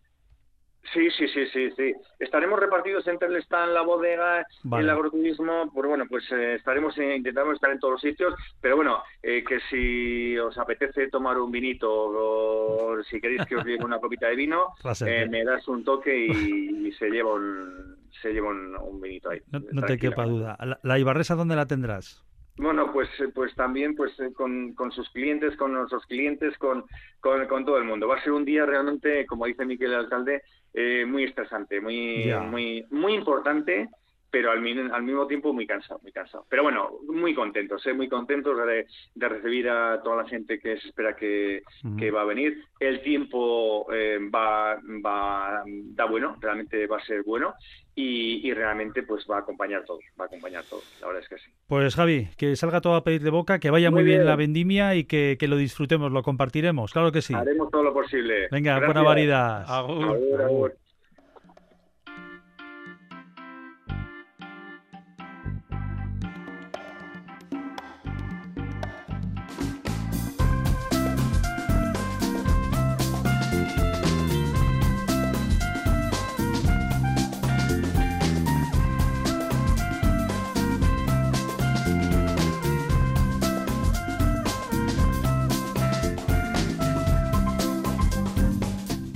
[0.92, 1.94] Sí, sí, sí, sí, sí.
[2.18, 4.46] Estaremos repartidos entre el stand, la bodega,
[4.78, 5.70] el agroturismo.
[5.72, 8.34] Pues bueno, pues eh, estaremos eh, intentando estar en todos los sitios.
[8.60, 13.64] Pero bueno, eh, que si os apetece tomar un vinito o si queréis que os
[13.64, 14.74] lleve una copita de vino,
[15.30, 19.40] me das un toque y, se lleva un se lleva un, vinito ahí.
[19.50, 20.56] No, te quepa duda.
[20.60, 22.24] ¿La, ¿La Ibarresa dónde la tendrás?
[22.56, 26.84] Bueno, pues, eh, pues también pues eh, con, con sus clientes, con nuestros clientes, con,
[27.20, 28.06] con, todo el mundo.
[28.06, 32.32] Va a ser un día realmente, como dice Miquel el alcalde, eh, muy estresante, muy,
[32.48, 33.88] muy, muy importante
[34.34, 34.58] pero al,
[34.92, 36.44] al, mismo tiempo muy cansado, muy cansado.
[36.50, 37.94] Pero bueno, muy contentos, ¿eh?
[37.94, 41.62] muy contentos de, de, recibir a toda la gente que se espera que,
[41.96, 42.64] que va a venir.
[42.80, 44.74] El tiempo eh, va,
[45.06, 47.54] va, da bueno, realmente va a ser bueno
[47.94, 51.28] y, y, realmente pues va a acompañar todo, va a acompañar todo, la verdad es
[51.28, 51.52] que sí.
[51.68, 54.26] Pues Javi, que salga todo a pedir de boca, que vaya muy, bien.
[54.26, 57.34] la vendimia y que, que, lo disfrutemos, lo compartiremos, claro que sí.
[57.34, 58.48] Haremos todo lo posible.
[58.50, 59.64] Venga, buena variedad.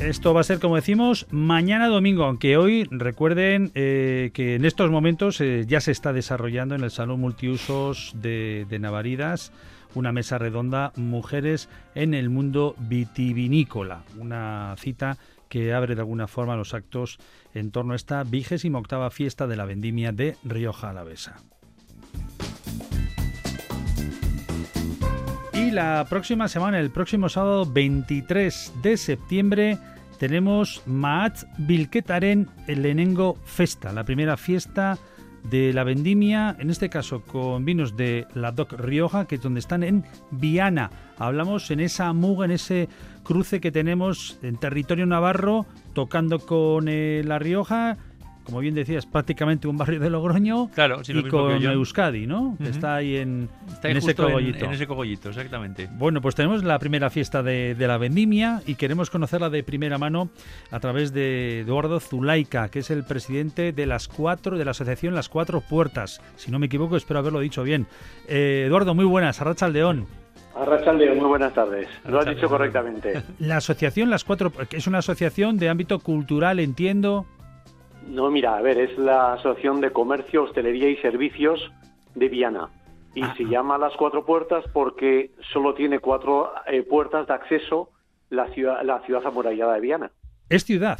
[0.08, 4.90] Esto va a ser, como decimos, mañana domingo, aunque hoy recuerden eh, que en estos
[4.90, 9.52] momentos eh, ya se está desarrollando en el Salón Multiusos de, de Navaridas
[9.94, 15.18] una mesa redonda Mujeres en el Mundo Vitivinícola, una cita
[15.50, 17.18] que abre de alguna forma los actos
[17.52, 21.36] en torno a esta vigésima octava fiesta de la vendimia de Rioja Alavesa.
[25.52, 29.78] Y la próxima semana, el próximo sábado 23 de septiembre,
[30.18, 34.98] tenemos Maat Bilketaren Lenengo Festa, la primera fiesta
[35.44, 39.60] de la vendimia, en este caso con vinos de la DOC Rioja, que es donde
[39.60, 40.90] están en Viana.
[41.16, 42.88] Hablamos en esa muga, en ese
[43.22, 47.96] cruce que tenemos en territorio navarro, tocando con eh, La Rioja
[48.48, 52.56] como bien decías, prácticamente un barrio de Logroño claro, y con Euskadi, ¿no?
[52.64, 53.50] Está ahí en,
[53.82, 54.64] ese cogollito.
[54.64, 55.86] En, ese cogollito, exactamente.
[55.92, 60.30] Bueno, pues tenemos la primera fiesta de, la vendimia y queremos conocerla de primera mano
[60.70, 65.14] a través de Eduardo Zulaika, que es el presidente de las cuatro de la asociación
[65.14, 66.22] Las Cuatro Puertas.
[66.36, 67.86] Si no me equivoco, espero haberlo dicho bien.
[68.28, 70.06] Eh, Eduardo, muy buenas, Arracha Aldeón.
[70.54, 71.86] Arrachaldeón, muy buenas tardes.
[72.06, 73.22] Lo has dicho correctamente.
[73.40, 77.26] La asociación Las Cuatro, que es una asociación de ámbito cultural, entiendo.
[78.08, 81.60] No, mira, a ver, es la Asociación de Comercio, Hostelería y Servicios
[82.14, 82.70] de Viana.
[83.14, 87.90] Y se llama Las Cuatro Puertas porque solo tiene cuatro eh, puertas de acceso
[88.30, 90.12] la ciudad, la ciudad amurallada de Viana.
[90.48, 90.98] ¿Es ciudad?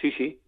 [0.00, 0.40] Sí, sí.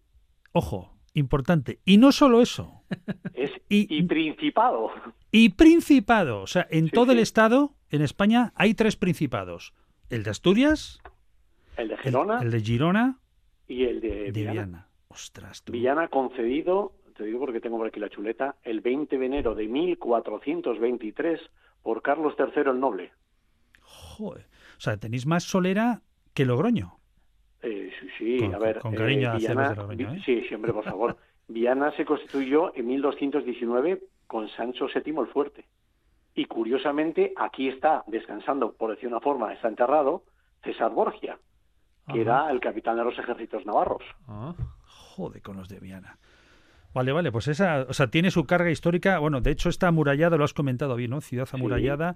[0.51, 1.79] Ojo, importante.
[1.85, 2.83] Y no solo eso.
[3.33, 4.89] Es y, principado.
[5.31, 6.41] Y principado.
[6.41, 9.73] O sea, en todo el estado, en España, hay tres principados.
[10.09, 10.99] El de Asturias.
[11.75, 11.95] El de.
[12.41, 13.19] El, de Girona.
[13.67, 14.86] Y el de, Viana.
[15.71, 19.67] Villana concedido, te digo porque tengo por aquí la chuleta, el 20 de enero de
[19.67, 21.39] 1423
[21.81, 23.11] por Carlos III el Noble.
[23.81, 24.45] Joder.
[24.77, 26.01] O sea, tenéis más solera
[26.33, 26.97] que Logroño.
[27.61, 28.79] Eh, sí, sí, a ver.
[28.79, 30.21] Con, cariño eh, Logroño, ¿eh?
[30.25, 31.17] Sí, siempre, por favor.
[31.47, 35.65] Viana se constituyó en 1219 con Sancho VII el Fuerte.
[36.35, 40.23] Y curiosamente, aquí está descansando, por decir una forma, está enterrado
[40.63, 41.39] César Borgia,
[42.11, 44.03] que era el capitán de los ejércitos navarros.
[44.27, 44.53] Ah
[45.17, 46.17] jode con los de Viana.
[46.93, 49.19] Vale, vale, pues esa, o sea, tiene su carga histórica.
[49.19, 51.21] Bueno, de hecho está amurallada, lo has comentado bien, ¿no?
[51.21, 52.15] Ciudad amurallada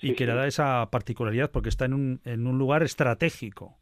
[0.00, 3.76] y que le da esa particularidad porque está en un, en un lugar estratégico.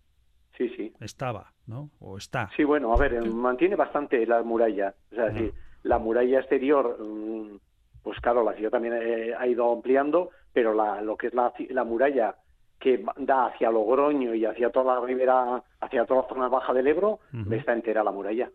[0.57, 0.93] Sí, sí.
[1.01, 1.91] Estaba, ¿no?
[2.01, 2.51] O está.
[2.57, 4.95] Sí, bueno, a ver, mantiene bastante la muralla.
[5.13, 5.51] O sea, sí,
[5.83, 7.59] la muralla exterior, mm,
[8.03, 11.53] pues claro, la ciudad también eh, ha ido ampliando, pero la, lo que es la,
[11.71, 12.37] la muralla
[12.79, 16.87] que da hacia Logroño y hacia toda la ribera, hacia toda la zona baja del
[16.87, 17.19] Ebro,
[17.51, 18.51] está entera la muralla.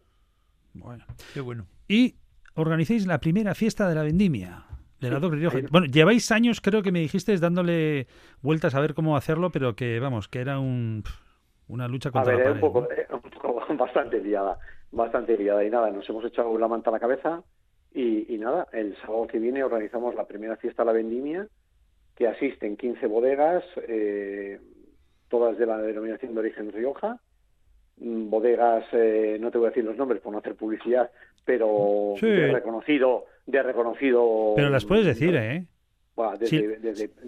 [0.73, 1.65] Bueno, qué bueno.
[1.87, 2.15] Y
[2.55, 4.65] organizáis la primera fiesta de la vendimia.
[4.99, 5.57] De la Rioja.
[5.69, 8.07] Bueno, lleváis años, creo que me dijiste, dándole
[8.41, 11.03] vueltas a ver cómo hacerlo, pero que, vamos, que era un,
[11.67, 12.53] una lucha contra la pared.
[12.55, 14.57] Un poco, un poco, bastante liada,
[14.91, 15.61] bastante liada.
[15.65, 17.43] Y nada, nos hemos echado la manta a la cabeza
[17.93, 21.49] y, y nada, el sábado que viene organizamos la primera fiesta de la vendimia
[22.15, 24.59] que asisten 15 bodegas, eh,
[25.29, 27.19] todas de la denominación de origen Rioja,
[27.97, 31.11] mm, bodegas, eh, no te voy a decir los nombres por no hacer publicidad,
[31.43, 34.53] pero de reconocido, de reconocido.
[34.55, 35.65] Pero las puedes decir, ¿eh?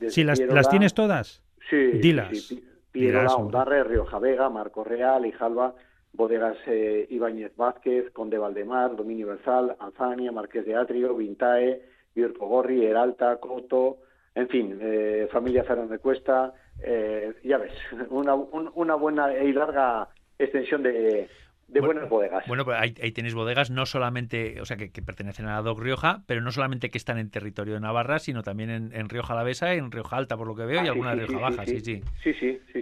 [0.09, 2.37] si, las, tienes todas, sí, dilas.
[2.37, 5.75] Sí, Piedra, Ondarre, Rioja Vega, Marco Real, Ijalba,
[6.13, 11.81] bodegas eh, Ibáñez Vázquez, Conde Valdemar, Dominio Versal, Alzania, Marqués de Atrio, Vintae,
[12.15, 13.97] Virgo Gorri, Heralta, Coto,
[14.35, 17.73] en fin, eh, familia Fernández Cuesta, eh, ya ves,
[18.09, 21.29] una, una buena y larga extensión de,
[21.67, 22.45] buenas bodegas.
[22.47, 26.23] Bueno, pues ahí, tenéis bodegas no solamente, o sea, que, pertenecen a la DOC Rioja,
[26.27, 29.73] pero no solamente que están en territorio de Navarra, sino también en, en Rioja Alavesa,
[29.73, 32.01] en Rioja Alta, por lo que veo, y ah, alguna Rioja Baja, sí sí.
[32.21, 32.81] Sí, sí, sí,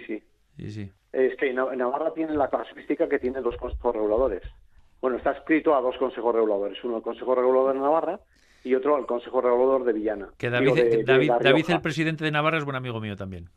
[0.72, 0.92] sí.
[1.12, 4.42] Es que Navarra tiene la casuística que tiene dos consejos reguladores.
[5.02, 6.84] Bueno, está escrito a dos consejos reguladores.
[6.84, 8.20] Uno el Consejo Regulador de Navarra
[8.64, 10.30] y otro al Consejo Regulador de Villana.
[10.38, 13.50] Que David, David, el presidente de Navarra, es buen amigo mío también.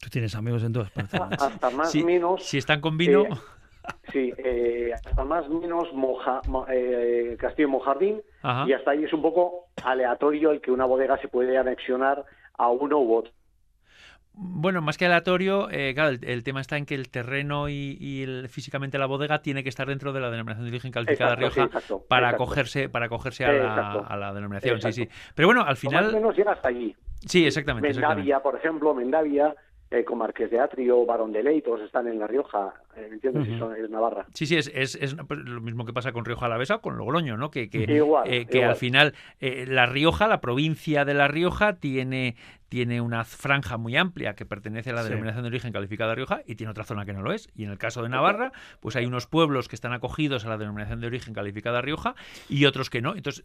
[0.00, 1.20] Tú tienes amigos en todas partes.
[1.40, 2.44] Hasta más o menos.
[2.44, 3.22] Si están con vino.
[3.22, 3.28] Eh,
[4.12, 8.20] sí, eh, hasta más o menos Moja, eh, Castillo Mojardín.
[8.66, 12.68] Y hasta ahí es un poco aleatorio el que una bodega se puede anexionar a
[12.68, 13.32] uno u otro.
[14.42, 18.48] Bueno, más que aleatorio, eh, claro, el, tema está en que el terreno y, el,
[18.48, 21.68] físicamente la bodega tiene que estar dentro de la denominación de origen calificada Rioja
[22.08, 24.80] para acogerse para acogerse a la, denominación.
[24.80, 25.08] Sí, sí.
[25.34, 26.04] Pero bueno, al final.
[26.04, 26.96] Más o menos llega hasta allí.
[27.26, 27.90] Sí, exactamente.
[27.90, 29.54] Mendavia, por ejemplo, Mendavia,
[29.90, 33.46] eh, con Marqués de Atrio, Barón de Ley, todos están en La Rioja, ¿me entiendes?
[33.46, 34.24] es Navarra.
[34.32, 37.36] Sí, sí, es, es, pues, lo mismo que pasa con Rioja Alavesa o con Logroño,
[37.36, 37.50] ¿no?
[37.50, 37.84] Que, que,
[38.24, 42.36] eh, que al final La Rioja, la provincia de La Rioja, tiene
[42.70, 46.42] tiene una franja muy amplia que pertenece a la denominación de origen calificada de Rioja
[46.46, 47.48] y tiene otra zona que no lo es.
[47.56, 50.56] Y en el caso de Navarra, pues hay unos pueblos que están acogidos a la
[50.56, 52.14] denominación de origen calificada de Rioja
[52.48, 53.16] y otros que no.
[53.16, 53.44] Entonces,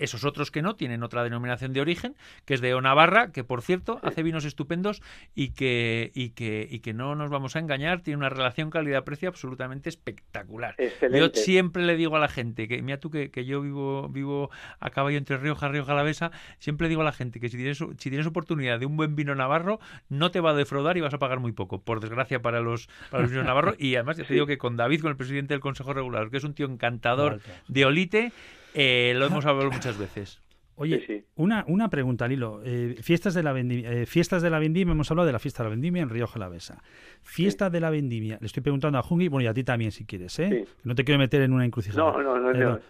[0.00, 3.44] esos otros que no tienen otra denominación de origen, que es de O Navarra, que
[3.44, 5.00] por cierto hace vinos estupendos
[5.32, 9.28] y que, y que, y que no nos vamos a engañar, tiene una relación calidad-precio
[9.28, 10.74] absolutamente espectacular.
[11.12, 14.90] Yo siempre le digo a la gente, que mira tú que, yo vivo, vivo a
[14.90, 18.26] caballo entre Rioja, Rioja Alavesa, siempre digo a la gente que si tienes, si tienes
[18.26, 21.40] oportunidad de un buen vino navarro, no te va a defraudar y vas a pagar
[21.40, 23.76] muy poco, por desgracia para los, para los vinos navarros.
[23.80, 26.36] Y además ya te digo que con David, con el presidente del Consejo Regular, que
[26.36, 28.32] es un tío encantador de Olite,
[28.74, 30.40] eh, lo hemos hablado muchas veces.
[30.76, 32.62] Oye, Una, una pregunta, Lilo.
[32.64, 35.62] Eh, fiestas, de la vendimia, eh, fiestas de la vendimia, hemos hablado de la fiesta
[35.62, 36.82] de la vendimia en Río Jalavesa.
[37.20, 40.06] Fiesta de la vendimia, le estoy preguntando a Jungi, bueno, y a ti también si
[40.06, 40.64] quieres, ¿eh?
[40.84, 42.02] No te quiero meter en una encrucijada.
[42.02, 42.52] No, no, no.
[42.54, 42.80] no.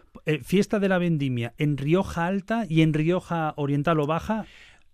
[0.45, 4.47] fiesta de la vendimia en Rioja Alta y en Rioja Oriental o Baja,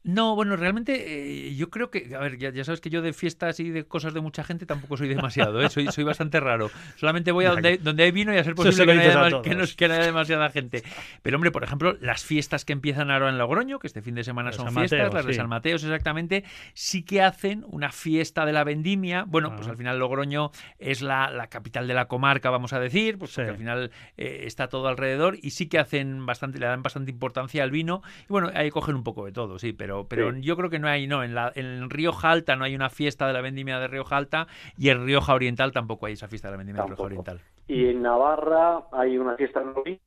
[0.07, 3.59] no, bueno, realmente eh, yo creo que, a ver, ya, sabes que yo de fiestas
[3.59, 5.69] y de cosas de mucha gente tampoco soy demasiado, ¿eh?
[5.69, 6.71] soy, soy bastante raro.
[6.95, 9.89] Solamente voy a donde, donde hay vino y a ser posible que no, haya que,
[9.89, 10.85] no, haya demasiada gente.
[11.23, 14.23] Pero hombre, por ejemplo, las fiestas que empiezan ahora en Logroño, que este fin de
[14.23, 18.63] semana son fiestas, las de San Mateo exactamente, sí que hacen una fiesta de la
[18.63, 19.25] vendimia.
[19.27, 19.73] Bueno, pues ah.
[19.73, 23.91] al final Logroño es la, capital de la comarca, vamos a decir, pues al final
[24.17, 28.03] eh, está todo alrededor y sí que hacen bastante, le dan bastante importancia al vino.
[28.23, 30.89] Y bueno, ahí cogen un poco de todo, sí, pero pero, yo creo que no
[30.89, 33.89] hay, no, en, la, en Rioja Alta no hay una fiesta de la vendimia de
[33.89, 37.03] Rioja Alta y en Rioja Oriental tampoco hay esa fiesta de la vendimia de Rioja
[37.03, 37.41] Oriental.
[37.69, 39.99] Y en Navarra hay una fiesta en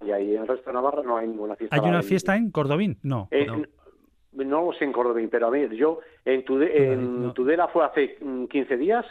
[0.00, 1.74] y ahí en el resto de Navarra no hay ninguna fiesta.
[1.74, 2.98] ¿Hay una fiesta en Cordobín?
[3.02, 3.28] No.
[3.46, 3.62] no.
[4.32, 4.66] no.
[4.66, 9.06] lo sé en Cordobín, pero a ver, yo en, Tudela fue hace 15 mm, días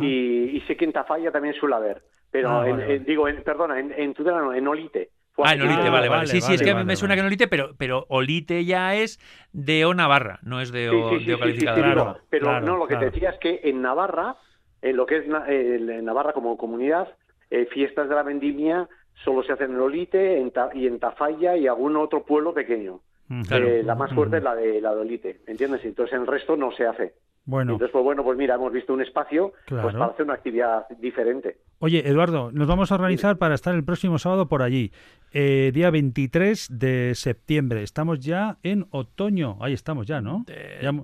[0.00, 2.02] y, sé que en Tafalla también suele haber.
[2.30, 6.26] Pero, ah, digo, perdona, en, en Tudela no, en Olite Ah, en Olite, vale, vale.
[6.26, 9.18] Sí, sí, es que me suena que en Olite, pero, pero Olite ya es
[9.52, 12.20] de O Navarra, no es de O, de calificada.
[12.28, 14.36] pero no, lo que te decía es que en Navarra,
[14.82, 17.08] en lo que es en Navarra como comunidad,
[17.50, 18.88] eh, fiestas de la vendimia
[19.24, 20.42] solo se hacen en Olite
[20.74, 23.00] y en Tafalla y algún otro pueblo pequeño.
[23.28, 25.84] Mm, eh, la más fuerte es la de la de Olite, ¿entiendes?
[25.84, 27.14] Entonces el resto no se hace.
[27.50, 27.72] Bueno.
[27.72, 31.58] Entonces, pues bueno, pues mira, hemos visto un espacio pues, para hacer una actividad diferente.
[31.80, 34.92] Oye, Eduardo, nos vamos a organizar para estar el próximo sábado por allí,
[35.32, 37.82] eh, día 23 de septiembre.
[37.82, 40.44] Estamos ya en otoño, ahí estamos ya, ¿no?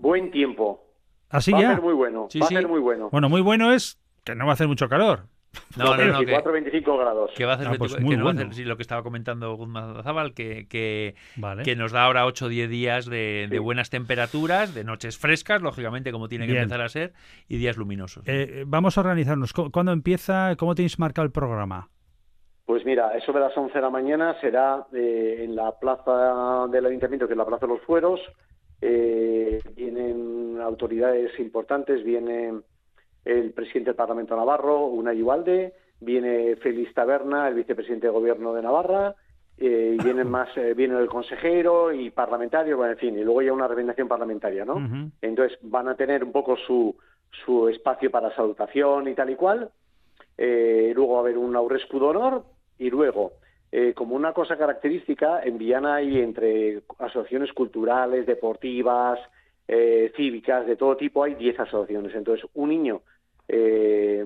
[0.00, 0.84] Buen tiempo.
[1.30, 1.70] ¿Así va ya?
[1.70, 3.08] a ser muy bueno, va a ser muy bueno.
[3.10, 5.24] Bueno, muy bueno es que no va a hacer mucho calor.
[5.76, 6.18] No, no, no.
[6.18, 7.30] 24, 25 grados.
[7.36, 9.54] Que va a hacer, ah, pues que va a hacer sí, lo que estaba comentando
[9.56, 11.14] Guzmán Zabal, que, que,
[11.64, 15.60] que, nos da ahora 8 o 10 días de, de, buenas temperaturas, de noches frescas,
[15.60, 17.12] lógicamente, como tiene que empezar a ser,
[17.48, 18.24] y días luminosos.
[18.26, 19.52] Eh, vamos a organizarnos.
[19.52, 20.56] ¿Cuándo empieza?
[20.56, 21.90] ¿Cómo tenéis marcado el programa?
[22.66, 26.86] Pues mira, eso de las 11 de la mañana será eh, en la plaza del
[26.86, 28.20] Ayuntamiento, que es la Plaza de los Fueros.
[28.80, 32.64] Eh, vienen autoridades importantes, vienen
[33.26, 38.62] el presidente del Parlamento Navarro, Unai Ubalde, viene Félix Taberna, el vicepresidente de Gobierno de
[38.62, 39.14] Navarra,
[39.58, 43.52] eh, vienen más, eh, viene el consejero y parlamentario, bueno, en fin, y luego ya
[43.52, 45.10] una representación parlamentaria, ¿no?
[45.20, 46.94] Entonces van a tener un poco su,
[47.44, 49.70] su espacio para salutación y tal y cual.
[50.38, 52.44] Eh, luego va a haber un aurescu de honor
[52.78, 53.32] y luego,
[53.72, 59.18] eh, como una cosa característica, en Viana hay entre asociaciones culturales, deportivas,
[60.14, 62.14] cívicas, de todo tipo, hay 10 asociaciones.
[62.14, 63.02] Entonces, un niño
[63.48, 64.24] eh,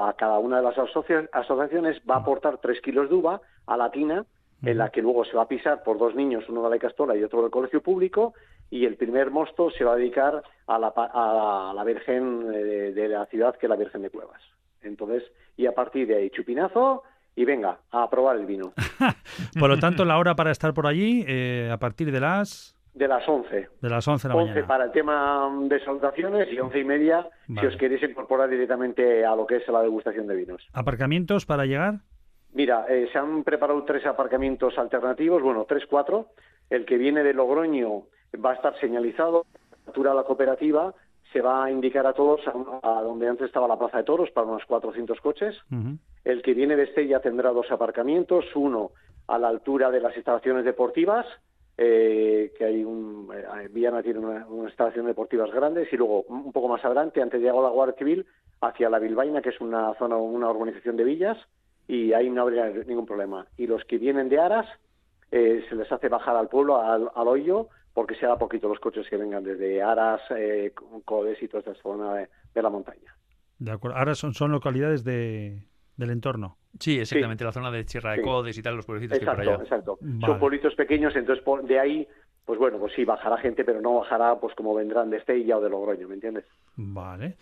[0.00, 3.90] a cada una de las asociaciones, va a aportar tres kilos de uva a la
[3.90, 4.24] tina,
[4.62, 7.16] en la que luego se va a pisar por dos niños, uno de la Castola
[7.16, 8.34] y otro del colegio público,
[8.70, 13.08] y el primer mosto se va a dedicar a la, a la Virgen eh, de,
[13.08, 14.42] la ciudad, que es la Virgen de Cuevas.
[14.82, 15.22] Entonces,
[15.56, 17.04] y a partir de ahí, chupinazo,
[17.36, 18.72] y venga, a probar el vino.
[19.58, 22.74] por lo tanto, la hora para estar por allí, eh, a partir de las...
[22.98, 23.68] De las 11.
[23.80, 27.28] De las 11 de la 11 para el tema de salutaciones y once y media
[27.46, 30.66] si os queréis incorporar directamente a lo que es la degustación de vinos.
[30.72, 32.00] ¿Aparcamientos para llegar?
[32.54, 36.30] Mira, eh, se han preparado tres aparcamientos alternativos, bueno, tres, cuatro.
[36.68, 38.02] El que viene de Logroño
[38.44, 40.92] va a estar señalizado, a altura de la cooperativa,
[41.32, 44.48] se va a indicar a todos a, donde antes estaba la Plaza de Toros para
[44.48, 45.56] unos 400 coches.
[46.24, 48.90] El que viene de Estella tendrá dos aparcamientos, uno
[49.28, 51.26] a la altura de las instalaciones deportivas
[51.80, 56.66] eh, que hay un eh, Viana tiene una, instalación deportivas grandes y luego un poco
[56.66, 58.26] más adelante, antes de llegar a la Guardia Civil,
[58.60, 61.38] hacia la Bilbaina, que es una zona, una urbanización de villas,
[61.86, 63.46] y ahí no habría ningún problema.
[63.56, 64.66] Y los que vienen de Aras,
[65.30, 69.06] eh, se les hace bajar al pueblo, al, hoyo, porque se haga poquito los coches
[69.08, 70.72] que vengan desde Aras, eh,
[71.04, 73.14] Codes y toda esta zona de, la montaña.
[73.60, 73.96] De acuerdo.
[73.96, 75.62] Ahora son, son localidades de,
[75.98, 76.56] del entorno.
[76.78, 79.56] Sí, exactamente, la zona de Sierra de Codes y tal, los pueblitos que por allá.
[79.56, 82.08] Exacto, Son pueblitos pequeños, entonces de ahí,
[82.44, 85.60] pues bueno, pues sí, bajará gente, pero no bajará pues como vendrán de Estella o
[85.60, 86.44] de Logroño, ¿me entiendes?
[86.76, 87.36] Vale.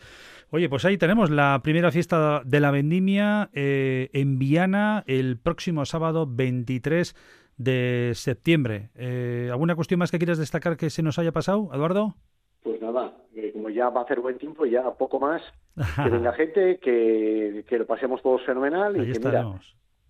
[0.51, 5.85] Oye, pues ahí tenemos la primera fiesta de la vendimia eh, en Viana el próximo
[5.85, 7.15] sábado 23
[7.59, 8.91] de septiembre.
[8.95, 12.15] Eh, ¿Alguna cuestión más que quieras destacar que se nos haya pasado, Eduardo?
[12.63, 13.13] Pues nada,
[13.53, 15.43] como ya va a hacer buen tiempo, ya poco más,
[15.75, 19.47] que venga gente, que, que lo pasemos todos fenomenal y que mira,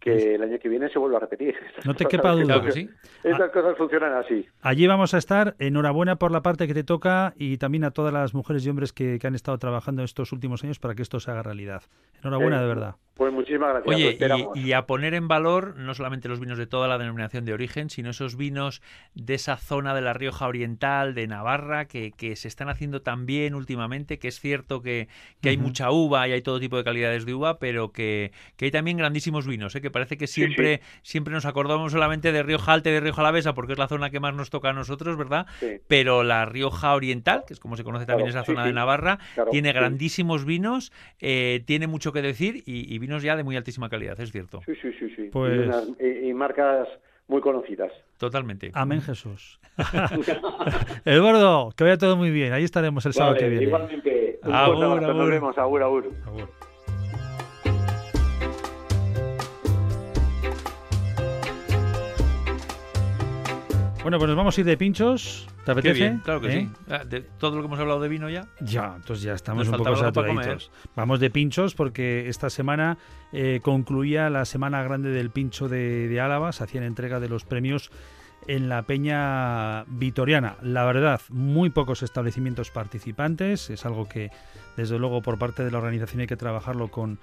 [0.00, 1.54] que el año que viene se vuelva a repetir.
[1.84, 2.62] no te quepa duda.
[2.62, 2.90] que sí.
[3.24, 4.46] Estas cosas funcionan así.
[4.62, 5.56] Allí vamos a estar.
[5.58, 8.92] Enhorabuena por la parte que te toca y también a todas las mujeres y hombres
[8.92, 11.82] que, han estado trabajando estos últimos años para que esto se haga realidad.
[12.22, 12.94] Enhorabuena, de verdad.
[13.14, 13.96] Pues muchísimas gracias.
[13.96, 14.18] Oye,
[14.54, 17.88] y, a poner en valor no solamente los vinos de toda la denominación de origen,
[17.88, 18.82] sino esos vinos
[19.14, 23.54] de esa zona de la Rioja Oriental, de Navarra, que, que se están haciendo también
[23.54, 25.08] últimamente, que es cierto que,
[25.40, 28.66] que hay mucha uva y hay todo tipo de calidades de uva, pero que, que
[28.66, 29.80] hay también grandísimos vinos, ¿eh?
[29.86, 33.54] Que parece que siempre, siempre nos acordamos solamente de Rioja Alta y de Rioja Alavesa,
[33.54, 35.46] porque es la zona que más nos toca a nosotros, ¿verdad?
[35.86, 39.20] Pero la Rioja Oriental, que es como se conoce también esa zona de Navarra,
[39.52, 43.88] tiene grandísimos vinos, eh, tiene mucho que decir y, y vinos ya de muy altísima
[43.88, 44.60] calidad, es cierto.
[44.66, 45.30] Sí, sí, sí, sí.
[45.32, 45.70] Pues...
[46.00, 46.88] Y, marcas
[47.28, 47.92] muy conocidas.
[48.18, 48.70] Totalmente.
[48.74, 49.60] Amén, Jesús.
[51.04, 52.52] Eduardo, que vaya todo muy bien.
[52.52, 53.64] Ahí estaremos el sábado que viene.
[53.64, 54.40] Igualmente.
[54.42, 55.56] Nos vemos.
[55.56, 56.12] Agur, agur.
[64.06, 65.48] Bueno, pues nos vamos a ir de pinchos.
[65.64, 66.20] ¿Te apetece?
[66.22, 66.58] claro que sí.
[66.58, 66.70] ¿Eh?
[66.88, 68.46] Ah, de todo lo que hemos hablado de vino ya.
[68.60, 70.70] Ya, entonces ya estamos un poco saturaditos.
[70.94, 72.98] Vamos de pinchos porque esta semana
[73.32, 76.52] eh, concluía la semana grande del pincho de, de Álava.
[76.52, 77.90] Se hacían entrega de los premios
[78.46, 80.54] en la Peña Vitoriana.
[80.62, 83.70] La verdad, muy pocos establecimientos participantes.
[83.70, 84.30] Es algo que,
[84.76, 87.18] desde luego, por parte de la organización hay que trabajarlo con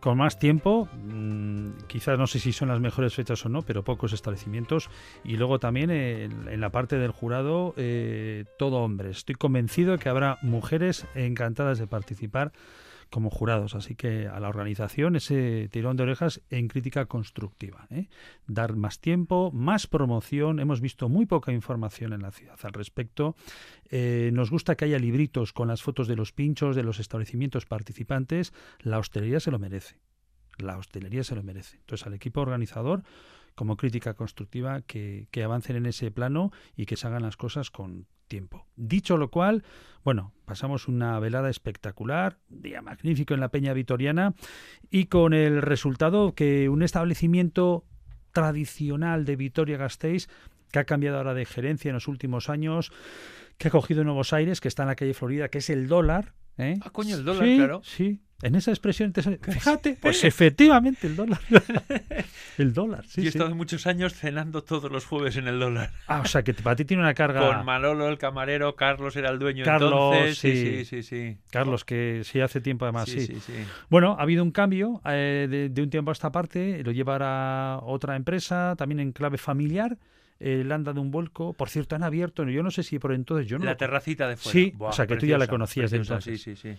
[0.00, 3.84] con más tiempo, mm, quizás no sé si son las mejores fechas o no, pero
[3.84, 4.90] pocos establecimientos.
[5.24, 9.18] Y luego también en, la parte del jurado, eh, todo hombres.
[9.18, 12.52] Estoy convencido que habrá mujeres encantadas de participar
[13.10, 13.74] como jurados.
[13.74, 17.86] Así que a la organización ese tirón de orejas en crítica constructiva.
[17.90, 18.08] ¿eh?
[18.46, 20.60] Dar más tiempo, más promoción.
[20.60, 23.36] Hemos visto muy poca información en la ciudad al respecto.
[23.90, 27.66] Eh, nos gusta que haya libritos con las fotos de los pinchos, de los establecimientos
[27.66, 28.52] participantes.
[28.80, 30.00] La hostelería se lo merece.
[30.58, 31.76] La hostelería se lo merece.
[31.78, 33.02] Entonces al equipo organizador
[33.54, 37.70] como crítica constructiva que, que avancen en ese plano y que se hagan las cosas
[37.70, 38.66] con tiempo.
[38.76, 39.64] Dicho lo cual,
[40.04, 44.34] bueno, pasamos una velada espectacular, día magnífico en la Peña Vitoriana
[44.90, 47.84] y con el resultado que un establecimiento
[48.32, 50.28] tradicional de Vitoria Gasteiz
[50.70, 52.92] que ha cambiado ahora de gerencia en los últimos años,
[53.58, 56.34] que ha cogido nuevos aires, que está en la calle Florida, que es el dólar.
[56.58, 56.78] ¿eh?
[56.82, 57.80] Ah, coño, el dólar, claro.
[57.84, 61.40] Sí, en esa expresión, fíjate, pues efectivamente el dólar.
[62.58, 63.22] el dólar, sí.
[63.22, 65.92] Yo he estado muchos años cenando todos los jueves en el dólar.
[66.06, 67.54] Ah, o sea que para ti tiene una carga.
[67.54, 70.38] Con Manolo, el camarero, Carlos era el dueño Carlos, entonces.
[70.38, 73.26] Sí, sí, sí, Carlos, que sí hace tiempo además, sí.
[73.26, 73.40] sí.
[73.88, 78.16] Bueno, ha habido un cambio eh, de, un tiempo a esta parte, lo llevará otra
[78.16, 79.96] empresa, también en clave familiar.
[80.38, 81.54] El anda de un vuelco.
[81.54, 83.64] Por cierto, han abierto, yo no sé si por entonces yo no.
[83.64, 84.52] La terracita de fuera.
[84.52, 86.42] Sí, o sea que tú ya la conocías de entonces.
[86.42, 86.78] Sí, sí, sí.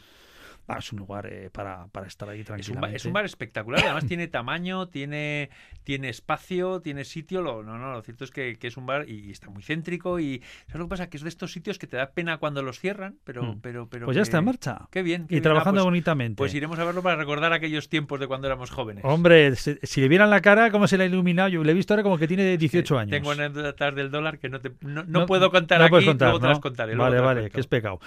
[0.70, 2.98] Ah, es un lugar eh, para, para, estar ahí tranquilamente.
[2.98, 5.50] Es un, bar, espectacular, además tiene tamaño, tiene,
[5.84, 7.42] tiene espacio, tiene sitio.
[7.42, 10.20] Lo, no, no, lo cierto es que, es un bar y, está muy céntrico.
[10.20, 11.10] Y ¿sabes lo que pasa?
[11.10, 13.44] Que es de estos sitios que te da pena cuando los cierran, pero.
[13.44, 13.62] Mm.
[13.62, 14.90] pero, pero pues ya está en marcha.
[14.92, 15.26] Qué bien.
[15.30, 16.36] y trabajando ah, pues, bonitamente.
[16.36, 19.06] Pues iremos a verlo para recordar aquellos tiempos de cuando éramos jóvenes.
[19.06, 21.48] Hombre, si, le vieran la cara, cómo se le ha iluminado.
[21.48, 23.12] Yo le he visto ahora como que tiene 18 años.
[23.12, 26.60] Tengo anécdotas del dólar que no, te, no, puedo contar aquí, contar, luego te las
[26.60, 26.96] contaré.
[26.96, 28.02] Vale, vale, que es pecado.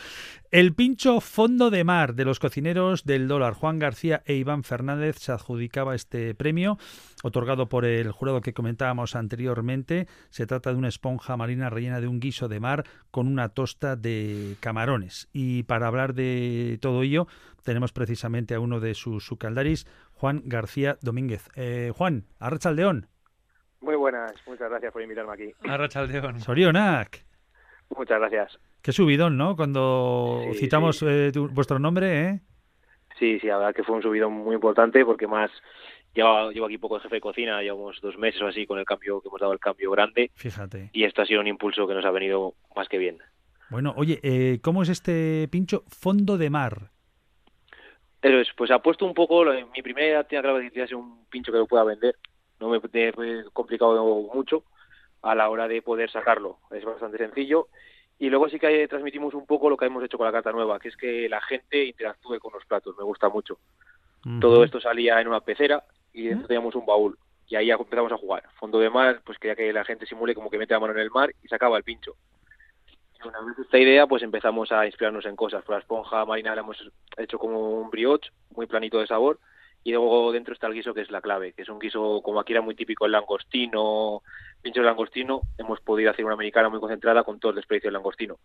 [0.51, 3.55] El pincho fondo de mar de los cocineros del dólar.
[3.55, 6.79] Juan García e Iván Fernández se adjudicaba este premio,
[7.23, 10.09] otorgado por el jurado que comentábamos anteriormente.
[10.31, 12.83] Se trata de una esponja marina rellena de un guiso de mar
[13.13, 15.29] con una tosta de camarones.
[15.33, 17.29] Y para hablar de todo ello,
[17.63, 21.51] tenemos precisamente a uno de sus sucaldaris, Juan García Domínguez.
[21.55, 23.07] Eh, Juan, Arrachaldeón.
[23.81, 25.53] Muy buenas, muchas gracias por invitarme aquí.
[25.69, 26.41] Arrachaldeón.
[26.41, 27.25] Sorionak.
[27.97, 28.59] Muchas gracias.
[28.83, 29.57] Qué subidón, ¿no?
[29.57, 32.41] Cuando citamos eh, vuestro nombre, ¿eh?
[33.19, 35.51] Sí, sí, la verdad que fue un subidón muy importante porque más
[36.15, 38.87] llevo, llevo aquí poco de jefe de cocina, llevamos dos meses o así con el
[38.87, 40.31] cambio que hemos dado el cambio grande.
[40.35, 40.89] Fíjate.
[40.95, 43.19] Y esto ha sido un impulso que nos ha venido más que bien.
[43.69, 46.91] Bueno, oye, eh, ¿cómo es este pincho fondo de mar?
[48.23, 51.25] Eso es, pues ha puesto un poco, mi primera idea tenía claro que ser un
[51.27, 52.17] pincho que lo pueda vender,
[52.59, 54.05] no me he complicado
[54.35, 54.65] mucho
[55.23, 57.69] a la hora de poder sacarlo, es bastante sencillo
[58.21, 60.79] Y luego sí que transmitimos un poco lo que hemos hecho con la carta nueva,
[60.79, 63.59] que es que la gente interactúe con los platos, me gusta mucho.
[64.43, 67.19] Todo esto salía en una pecera y dentro teníamos un baúl.
[67.47, 68.45] Y ahí empezamos a jugar.
[68.59, 70.99] Fondo de mar, pues quería que la gente simule como que mete la mano en
[70.99, 72.15] el mar y sacaba el pincho.
[73.25, 75.65] Y una vez esta idea, pues empezamos a inspirarnos en cosas.
[75.65, 76.77] Por la esponja marina la hemos
[77.17, 79.39] hecho como un brioche, muy planito de sabor.
[79.83, 82.41] Y luego dentro está el guiso que es la clave, que es un guiso como
[82.41, 84.23] aquí era muy típico el langostino,
[84.61, 85.43] pincho de langostino.
[85.57, 88.39] Hemos podido hacer una americana muy concentrada con todo el desperdicio del langostino.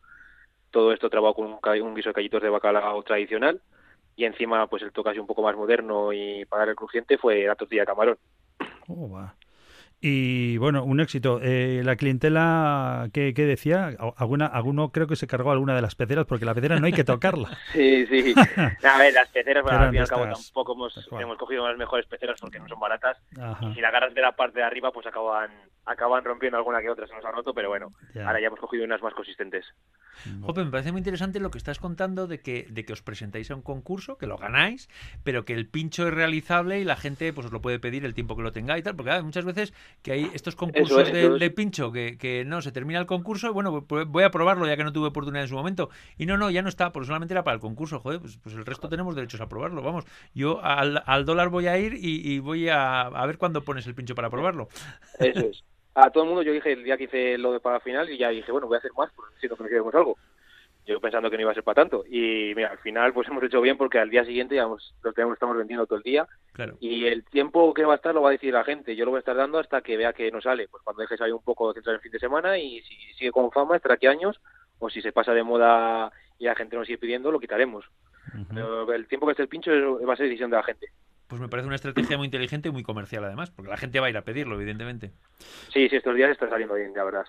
[0.71, 3.61] Todo esto trabajado con un, un guiso de callitos de bacalao tradicional
[4.15, 7.55] y encima pues el toque un poco más moderno y para el crujiente fue la
[7.55, 8.17] tortilla de camarón.
[8.87, 9.07] Oh,
[10.01, 11.39] y bueno, un éxito.
[11.41, 13.95] Eh, la clientela, ¿qué, decía?
[14.17, 16.93] ¿Alguna, alguno creo que se cargó alguna de las peceras, porque la pecera no hay
[16.93, 17.49] que tocarla.
[17.73, 18.33] sí, sí.
[18.83, 21.77] A ver, las peceras, bueno, al fin y al cabo tampoco hemos, hemos cogido las
[21.77, 23.17] mejores peceras porque no son baratas.
[23.61, 25.51] Y si la agarras de la parte de arriba, pues acaban
[25.85, 27.93] acaban rompiendo alguna que otra, se nos ha roto, pero bueno,
[28.25, 29.65] ahora ya hemos cogido unas más consistentes.
[30.41, 33.51] Jope, me parece muy interesante lo que estás contando de que, de que os presentáis
[33.51, 34.89] a un concurso, que lo ganáis,
[35.23, 38.15] pero que el pincho es realizable y la gente pues os lo puede pedir el
[38.15, 41.51] tiempo que lo tenga y tal, porque hay muchas veces que hay estos concursos de,
[41.51, 44.77] pincho que, que, no, se termina el concurso bueno, pues, pues voy a probarlo ya
[44.77, 45.89] que no tuve oportunidad en su momento.
[46.17, 48.55] Y no, no, ya no está, porque solamente era para el concurso, joder, pues, pues
[48.55, 50.05] el resto tenemos derechos a probarlo, vamos.
[50.33, 53.87] Yo al, al dólar voy a ir y, y voy a, a ver cuándo pones
[53.87, 54.67] el pincho para probarlo.
[55.19, 55.63] Eso es
[55.95, 58.17] a todo el mundo yo dije el día que hice lo de para final y
[58.17, 60.17] ya dije, bueno, voy a hacer más, si no queremos algo.
[60.85, 62.03] Yo pensando que no iba a ser para tanto.
[62.07, 65.33] Y mira, al final pues hemos hecho bien porque al día siguiente ya lo tenemos,
[65.33, 66.27] estamos vendiendo todo el día.
[66.79, 68.95] Y el tiempo que va a estar lo va a decir la gente.
[68.95, 70.67] Yo lo voy a estar dando hasta que vea que no sale.
[70.67, 73.51] Pues cuando deje salir un poco de el fin de semana y si sigue con
[73.51, 74.39] fama estará aquí años.
[74.77, 77.85] O si se pasa de moda y la gente nos sigue pidiendo, lo quitaremos.
[78.53, 79.71] Pero el tiempo que esté el pincho
[80.05, 80.87] va a ser decisión de la gente.
[81.27, 84.07] Pues me parece una estrategia muy inteligente y muy comercial además, porque la gente va
[84.07, 85.11] a ir a pedirlo, evidentemente.
[85.69, 87.25] Sí, sí, estos días está saliendo bien, la verdad.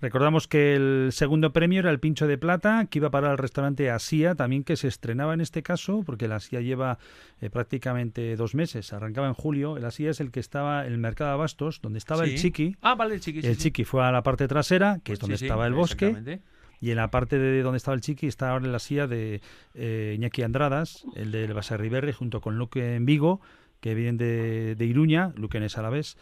[0.00, 3.90] Recordamos que el segundo premio era el pincho de plata, que iba para el restaurante
[3.90, 6.98] Asia, también que se estrenaba en este caso, porque el Asia lleva
[7.40, 9.76] eh, prácticamente dos meses, arrancaba en julio.
[9.76, 12.76] El Asia es el que estaba en el mercado de Abastos, donde estaba el Chiqui.
[12.80, 13.46] Ah, vale, el Chiqui.
[13.46, 16.40] el Chiqui fue a la parte trasera, que es pues donde estaba el bosque.
[16.80, 19.40] Y en la parte de donde estaba el Chiqui está ahora en la silla de
[19.74, 23.40] eh, Iñaki Andradas, el del Basarriberri, junto con Luque en Vigo,
[23.80, 26.16] que vienen de, de Iruña, Luque en vez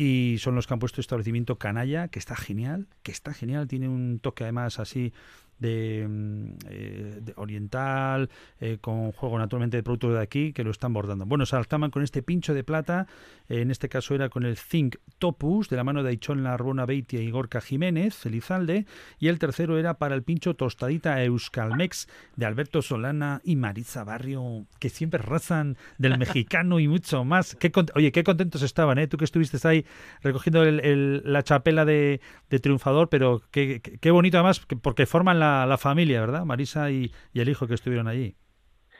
[0.00, 3.86] y son los que han puesto establecimiento Canalla, que está genial, que está genial, tiene
[3.86, 5.12] un toque además así
[5.60, 8.30] Mm, eh, de, oriental,
[8.60, 11.26] eh, con juego naturalmente de productos de aquí, que lo están bordando.
[11.26, 13.06] Bueno, se alzaban con este pincho de plata,
[13.48, 17.20] en este caso era con el Zinc Topus, de la mano de Aichon Larbona Beitia
[17.20, 18.86] y Gorka Jiménez, Felizalde,
[19.18, 24.66] y el tercero era para el pincho Tostadita Euskalmex, de Alberto Solana y Maritza Barrio,
[24.78, 27.54] que siempre razan del mexicano y mucho más.
[27.56, 29.08] Qué Oye, qué contentos estaban, ¿eh?
[29.08, 29.84] Tú que estuviste ahí
[30.22, 36.20] recogiendo la chapela de, triunfador, pero qué, qué bonito además, porque forman la la, familia,
[36.20, 36.44] ¿verdad?
[36.44, 38.36] Marisa y, el hijo que estuvieron allí.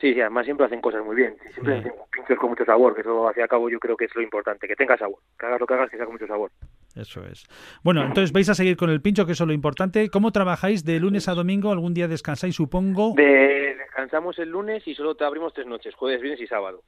[0.01, 1.37] Sí, sí, además siempre hacen cosas muy bien.
[1.53, 4.23] Siempre hacen pinchos con mucho sabor, que eso hacia cabo yo creo que es lo
[4.23, 5.19] importante, que tenga sabor.
[5.39, 6.51] Que hagas lo que hagas, que sea con mucho sabor.
[6.97, 7.47] Eso es.
[7.85, 10.09] Bueno, entonces vais a seguir con el pincho, que eso es lo importante.
[10.09, 11.71] ¿Cómo trabajáis de lunes a domingo?
[11.71, 13.15] ¿Algún día descansáis, supongo?
[13.15, 16.83] descansamos el lunes y solo te abrimos tres noches, jueves, viernes y sábado.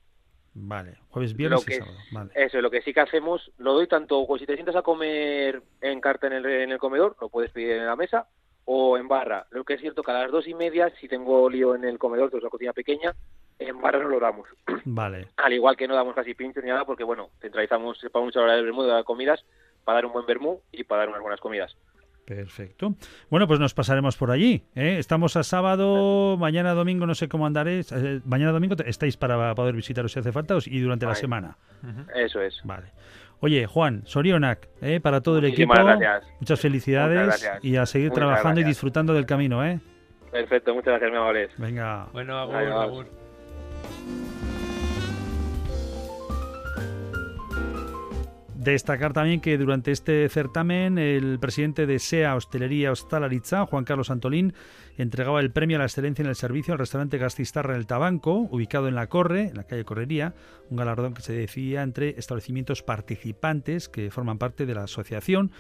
[0.55, 1.97] Vale, jueves, viernes y sábado.
[2.13, 2.31] Vale.
[2.35, 3.53] Eso es lo que sí que hacemos.
[3.59, 6.79] Lo doy tanto, pues si te sientas a comer en carta en el, en el
[6.79, 8.29] comedor, lo puedes pedir en la mesa,
[8.65, 9.47] o en barra.
[9.51, 11.99] Lo que es cierto que a las dos y media, si tengo lío en el
[11.99, 13.15] comedor, que es una cocina pequeña,
[13.59, 14.49] en barra no lo damos.
[14.85, 15.29] Vale.
[15.37, 18.55] Al igual que no damos casi pinchos ni nada, porque bueno, centralizamos para mucha hora
[18.55, 19.45] del vermú de las comidas,
[19.85, 21.77] para dar un buen vermú y para dar unas buenas comidas.
[22.25, 22.95] Perfecto.
[23.31, 24.63] Bueno, pues nos pasaremos por allí.
[24.77, 24.97] ¿eh?
[24.99, 27.91] Estamos a sábado, mañana domingo, no sé cómo andaréis.
[27.91, 31.57] Eh, mañana domingo estáis para poder visitaros si hace falta y durante la semana.
[32.15, 32.61] Eso es.
[32.65, 32.93] Vale.
[33.45, 35.01] Oye, Juan, Sorionak, ¿eh?
[35.01, 35.74] para todo el equipo.
[36.38, 39.66] Muchas felicidades y a seguir trabajando y disfrutando del camino.
[39.66, 39.80] ¿eh?
[40.30, 41.49] Perfecto, muchas gracias, mi amable.
[41.59, 42.07] Venga.
[42.12, 43.09] Bueno, agur,
[48.55, 54.55] Destacar también que durante este certamen el presidente de SEA Hostelería Hostalaritza, Juan Carlos Antolín,
[54.97, 58.88] entregaba el premio a la excelencia en el servicio al restaurante Gastistarra el Tabanco, ubicado
[58.88, 60.34] en la Corre, en la calle Correría,
[60.70, 65.51] un galardón que se decía entre establecimientos participantes que forman parte de la asociación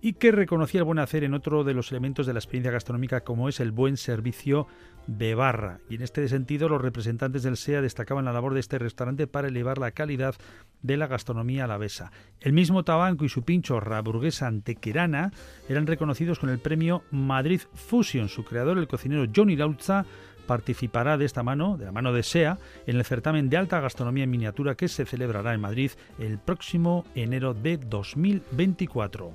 [0.00, 3.20] y que reconocía el buen hacer en otro de los elementos de la experiencia gastronómica
[3.22, 4.66] como es el buen servicio
[5.06, 5.80] de barra.
[5.88, 9.48] Y en este sentido los representantes del SEA destacaban la labor de este restaurante para
[9.48, 10.34] elevar la calidad
[10.82, 12.12] de la gastronomía alavesa.
[12.40, 15.32] El mismo Tabanco y su pincho Raburguesa Antequerana
[15.68, 18.28] eran reconocidos con el premio Madrid Fusion.
[18.28, 20.04] Su creador, el cocinero Johnny Lautza,
[20.46, 24.24] participará de esta mano, de la mano de SEA, en el certamen de alta gastronomía
[24.24, 29.32] en miniatura que se celebrará en Madrid el próximo enero de 2024.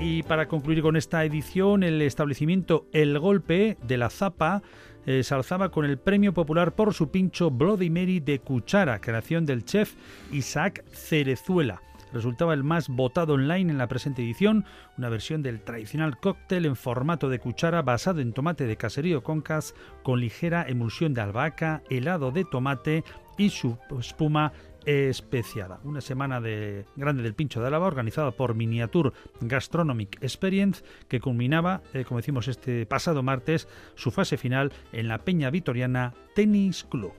[0.00, 4.62] Y para concluir con esta edición, el establecimiento El Golpe de la Zapa
[5.06, 9.46] eh, se alzaba con el premio popular por su pincho Bloody Mary de cuchara, creación
[9.46, 9.94] del chef
[10.32, 11.80] Isaac Cerezuela
[12.16, 14.64] resultaba el más votado online en la presente edición,
[14.98, 19.74] una versión del tradicional cóctel en formato de cuchara basado en tomate de caserío concas
[20.02, 23.04] con ligera emulsión de albahaca, helado de tomate
[23.38, 24.52] y su espuma
[24.86, 25.80] especiada.
[25.84, 29.10] Una semana de grande del pincho de Álava organizada por Miniature
[29.40, 35.18] Gastronomic Experience que culminaba, eh, como decimos este pasado martes, su fase final en la
[35.18, 37.12] Peña Vitoriana Tennis Club.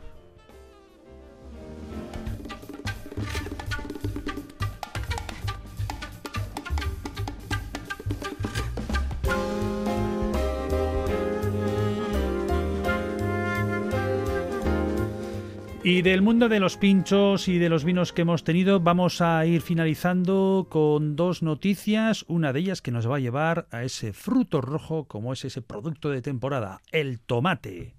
[15.90, 19.46] Y del mundo de los pinchos y de los vinos que hemos tenido, vamos a
[19.46, 22.26] ir finalizando con dos noticias.
[22.28, 25.62] Una de ellas que nos va a llevar a ese fruto rojo, como es ese
[25.62, 27.97] producto de temporada, el tomate.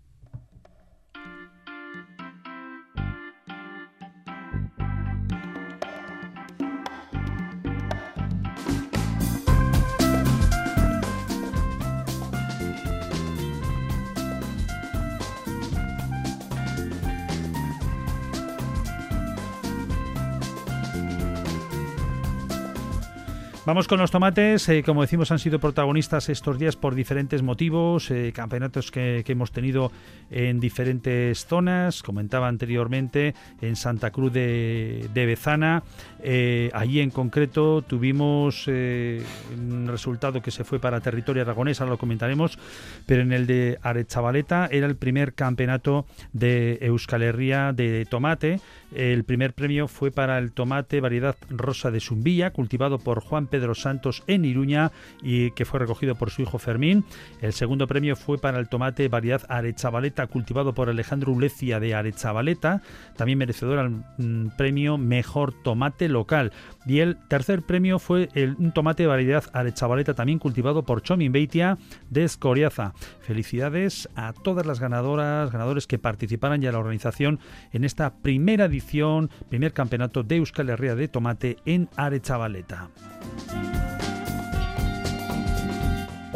[23.68, 24.66] Vamos con los tomates.
[24.70, 28.10] Eh, como decimos, han sido protagonistas estos días por diferentes motivos.
[28.10, 29.92] Eh, campeonatos que, hemos tenido
[30.30, 32.02] en diferentes zonas.
[32.02, 35.82] Comentaba anteriormente en Santa Cruz de, Bezana.
[36.22, 41.98] Eh, allí en concreto tuvimos un resultado que se fue para territorio aragonés, ahora lo
[41.98, 42.58] comentaremos.
[43.04, 48.60] Pero en el de Arechavaleta era el primer campeonato de Euskal Herria de tomate.
[48.94, 53.74] El primer premio fue para el tomate variedad rosa de Zumbilla, cultivado por Juan Pedro
[53.74, 57.04] Santos en Iruña y que fue recogido por su hijo Fermín.
[57.40, 62.82] El segundo premio fue para el tomate variedad Arechavaleta cultivado por Alejandro Ulecia de Arechavaleta,
[63.16, 66.52] también merecedor al mm, premio Mejor Tomate Local.
[66.88, 71.76] Y el tercer premio fue el, un tomate variedad Arechavaleta también cultivado por Chomin Beitia
[72.08, 72.94] de Escoriaza.
[73.20, 77.40] Felicidades a todas las ganadoras, ganadores que participaran ya en la organización
[77.72, 82.88] en esta primera edición, primer campeonato de Euskal Herria de tomate en Arechavaleta.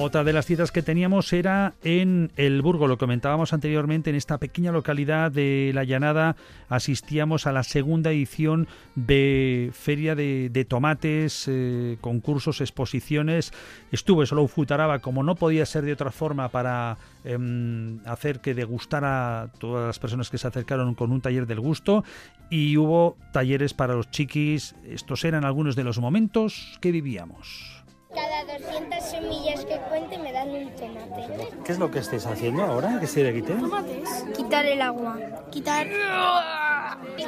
[0.05, 4.39] Otra de las citas que teníamos era en El Burgo, lo comentábamos anteriormente, en esta
[4.39, 6.35] pequeña localidad de La Llanada
[6.69, 13.53] asistíamos a la segunda edición de Feria de, Tomates, eh, concursos, exposiciones.
[13.93, 19.43] Estuve solo Futaraba, como no podía ser de otra forma, para em, hacer que degustara
[19.43, 22.03] a todas las personas que se acercaron con un taller del gusto
[22.51, 24.75] y hubo talleres para los chiquis.
[24.85, 27.82] Estos eran algunos de los momentos que vivíamos.
[28.15, 31.49] Cada 200 semillas que cuente me dan un tomate.
[31.65, 32.99] ¿Qué es lo que estáis haciendo ahora?
[33.01, 33.55] ¿Qué se le quite?
[33.55, 34.25] Tomates.
[34.37, 35.19] Quitar el agua.
[35.51, 35.87] Quitar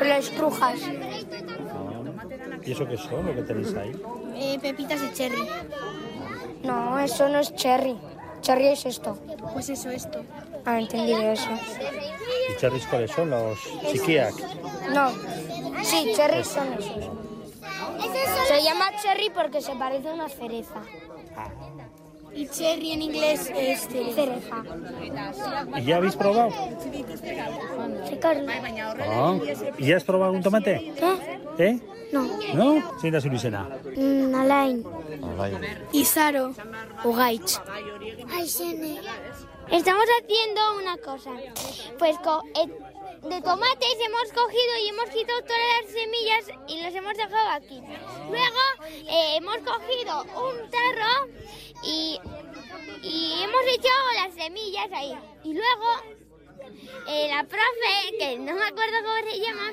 [0.01, 0.80] las estrujas.
[2.64, 3.93] ¿Y eso qué son, lo que tenéis ahí?
[4.37, 5.49] Eh, pepitas de cherry.
[6.62, 7.97] No, eso no es cherry.
[8.41, 9.18] Cherry es esto.
[9.53, 10.22] Pues eso, esto.
[10.64, 11.51] Ah, entendido eso.
[12.51, 13.30] ¿Y cherries cuáles son?
[13.30, 13.59] ¿Los
[13.91, 14.35] chiquiac?
[14.93, 15.11] No.
[15.82, 17.24] Sí, cherries son esos.
[18.48, 20.82] Se llama cherry porque se parece a una cereza.
[22.34, 24.64] Y cherry en inglés es cereza.
[25.76, 26.50] ¿Y ya habéis probado?
[28.09, 28.50] Sí, Carlos.
[29.00, 29.38] Ah,
[29.78, 30.92] ¿Y ya has probado un tomate?
[30.96, 31.18] ¿Eh?
[31.59, 31.80] ¿Eh?
[32.12, 32.22] No.
[32.55, 32.92] ¿No?
[33.02, 33.55] La solución.
[33.96, 34.84] Mm, Alain.
[35.92, 36.52] Y Saro.
[37.05, 37.61] Ugaich.
[38.32, 38.48] Ay,
[39.70, 41.30] Estamos haciendo una cosa.
[41.98, 42.16] Pues
[43.25, 47.81] de tomates hemos cogido y hemos quitado todas las semillas y las hemos dejado aquí.
[48.29, 48.61] Luego
[49.09, 51.33] eh, hemos cogido un tarro
[51.83, 52.20] y,
[53.03, 55.16] hemos echado las semillas ahí.
[55.43, 55.87] Y luego
[57.09, 59.72] eh, la profe, que no me acuerdo cómo se llama,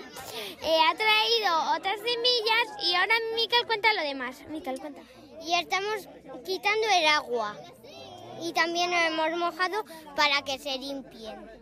[0.62, 4.47] eh, ha traído otras semillas y ahora Mical cuenta lo demás.
[4.47, 5.02] Mical cuenta.
[5.45, 6.08] Y estamos
[6.45, 7.58] quitando el agua
[8.41, 9.84] y también lo hemos mojado
[10.16, 11.62] para que se limpien.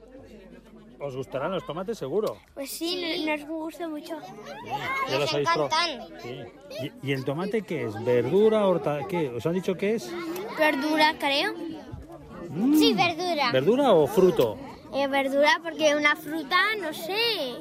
[0.99, 2.37] ¿Os gustarán los tomates seguro?
[2.53, 4.17] Pues sí, nos gusta mucho.
[4.17, 6.07] nos encantan.
[7.01, 8.03] ¿Y, el tomate qué es?
[8.03, 8.99] ¿Verdura, horta?
[9.07, 9.29] ¿Qué?
[9.29, 10.11] ¿Os han dicho qué es?
[10.57, 11.53] Verdura, creo.
[12.49, 12.75] Mm.
[12.75, 13.51] Sí, verdura.
[13.51, 14.57] ¿Verdura o fruto?
[14.93, 17.55] Eh, verdura, porque una fruta, no sé.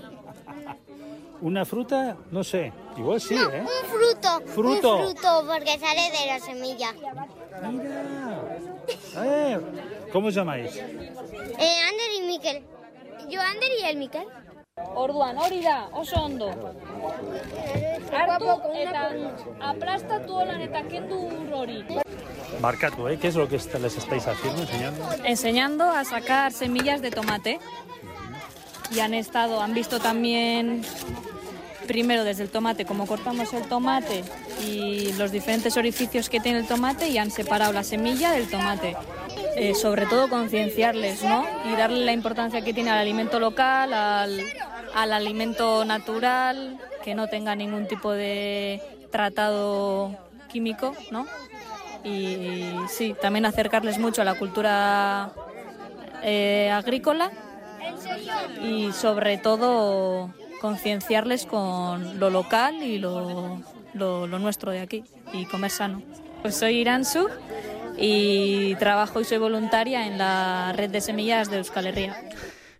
[1.40, 2.16] ¿Una fruta?
[2.32, 2.72] No sé.
[2.96, 3.60] Igual sí, ¿eh?
[3.60, 4.40] Un fruto.
[4.46, 4.96] ¿Fruto?
[4.96, 6.92] Un fruto, porque sale de la semilla.
[7.70, 8.58] Mira.
[9.24, 9.60] Eh,
[10.12, 10.74] ¿Cómo os llamáis?
[10.76, 12.77] Eh, Ander y Miquel.
[13.30, 14.26] Joander y el Mikel.
[14.94, 16.48] Orduan, hori da, oso ondo.
[18.12, 19.08] Hartu eta
[19.70, 21.18] aplastatu holan eta kendu
[21.52, 21.84] hori.
[22.60, 23.18] Marcato, ¿eh?
[23.18, 25.08] ¿qué es lo que les estáis haciendo, enseñando?
[25.24, 27.58] Enseñando a sacar semillas de tomate.
[28.90, 30.82] Y han estado, han visto también
[31.86, 34.22] primero desde el tomate, cómo cortamos el tomate
[34.64, 38.96] y los diferentes orificios que tiene el tomate y han separado la semilla del tomate.
[39.56, 41.44] Eh, sobre todo concienciarles, ¿no?
[41.64, 44.40] Y darle la importancia que tiene al alimento local, al,
[44.94, 48.80] al alimento natural, que no tenga ningún tipo de
[49.10, 50.16] tratado
[50.48, 51.26] químico, ¿no?
[52.04, 55.32] Y sí, también acercarles mucho a la cultura
[56.22, 57.30] eh, agrícola
[58.62, 63.58] y sobre todo concienciarles con lo local y lo,
[63.94, 66.02] lo, lo, nuestro de aquí y comer sano.
[66.42, 67.28] Pues soy Iransu
[67.98, 72.16] y trabajo y soy voluntaria en la red de semillas de Euskal Herria.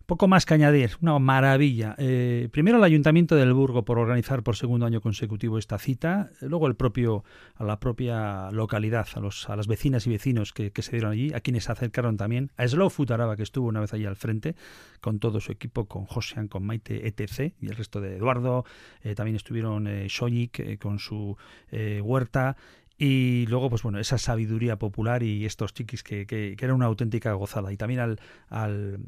[0.08, 1.94] Poco más que añadir, una maravilla.
[1.98, 6.66] Eh, primero el Ayuntamiento del Burgo por organizar por segundo año consecutivo esta cita, luego
[6.66, 7.24] el propio,
[7.56, 11.34] a la propia localidad, a, los, a las vecinas y vecinos que, se dieron allí,
[11.34, 14.56] a quienes se acercaron también, a Slow Futaraba que estuvo una vez allí al frente,
[15.02, 18.64] con todo su equipo, con Josean, con Maite, etc., y el resto de Eduardo,
[19.02, 21.36] eh, también estuvieron eh, eh con su
[21.70, 22.56] huerta,
[23.01, 27.32] y luego, pues bueno, esa sabiduría popular y estos chiquis que, que, eran una auténtica
[27.34, 27.72] gozada.
[27.72, 28.99] Y también al, al,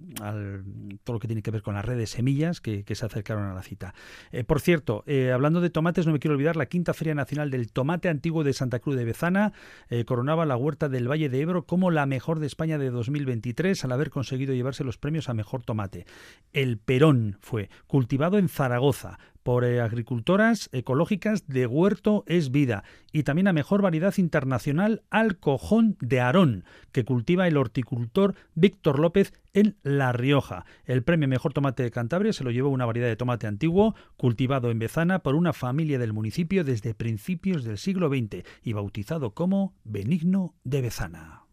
[1.03, 3.55] todo lo que tiene que ver con las redes de semillas que, se acercaron a
[3.55, 3.95] la cita.
[4.30, 7.51] Eh, por cierto, eh, hablando de tomates, no me quiero olvidar, la quinta Feria Nacional
[7.51, 9.53] del Tomate Antiguo de Santa Cruz de Bezana
[9.88, 13.84] eh, coronaba la huerta del Valle de Ebro como la mejor de España de 2023
[13.84, 16.07] al haber conseguido llevarse los premios a mejor tomate.
[16.53, 23.22] El Perón fue cultivado en Zaragoza, por eh, agricultoras ecológicas de Huerto es Vida y
[23.22, 29.32] también a mejor variedad internacional al cojón de Arón que cultiva el horticultor Víctor López
[29.53, 30.64] en La Rioja.
[30.84, 34.70] El premio Mejor Tomate de Cantabria se lo llevó una variedad de tomate antiguo cultivado
[34.70, 39.74] en Bezana por una familia del municipio desde principios del siglo XX y bautizado como
[39.84, 41.49] Benigno de Bezana.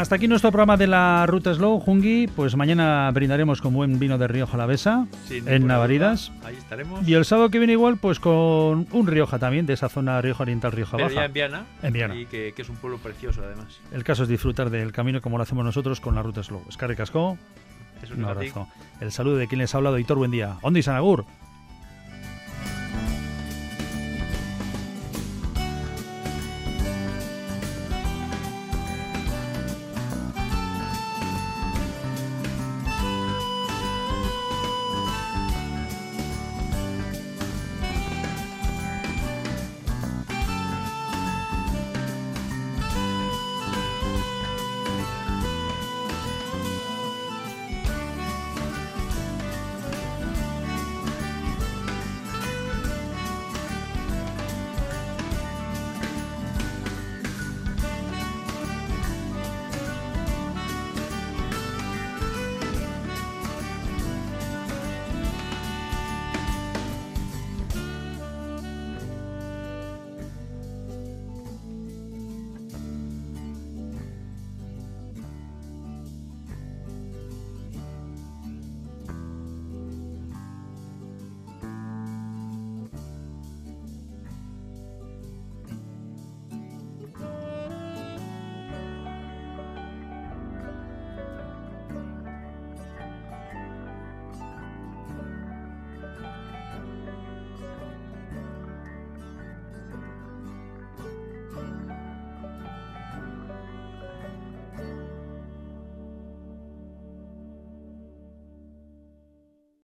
[0.00, 2.26] Hasta aquí nuestro programa de la Ruta Slow, Jungi.
[2.26, 6.32] Pues mañana brindaremos con buen vino de Rioja Alavesa en Navaridas.
[6.42, 7.06] Ahí estaremos.
[7.06, 10.44] Y el sábado que viene igual, pues con un Rioja también, de esa zona Rioja
[10.44, 11.20] Oriental, Rioja Pero Baja.
[11.20, 11.66] Ya en Viana.
[11.82, 12.16] En Viana.
[12.16, 13.78] Y que, es un pueblo precioso además.
[13.92, 16.62] El caso es disfrutar del camino como lo hacemos nosotros con la Ruta Slow.
[16.66, 17.36] Escarre Casco.
[18.16, 18.68] un, abrazo.
[19.02, 20.56] El saludo de quien les ha hablado, Hitor, buen día.
[20.62, 21.26] Ondi Sanagur.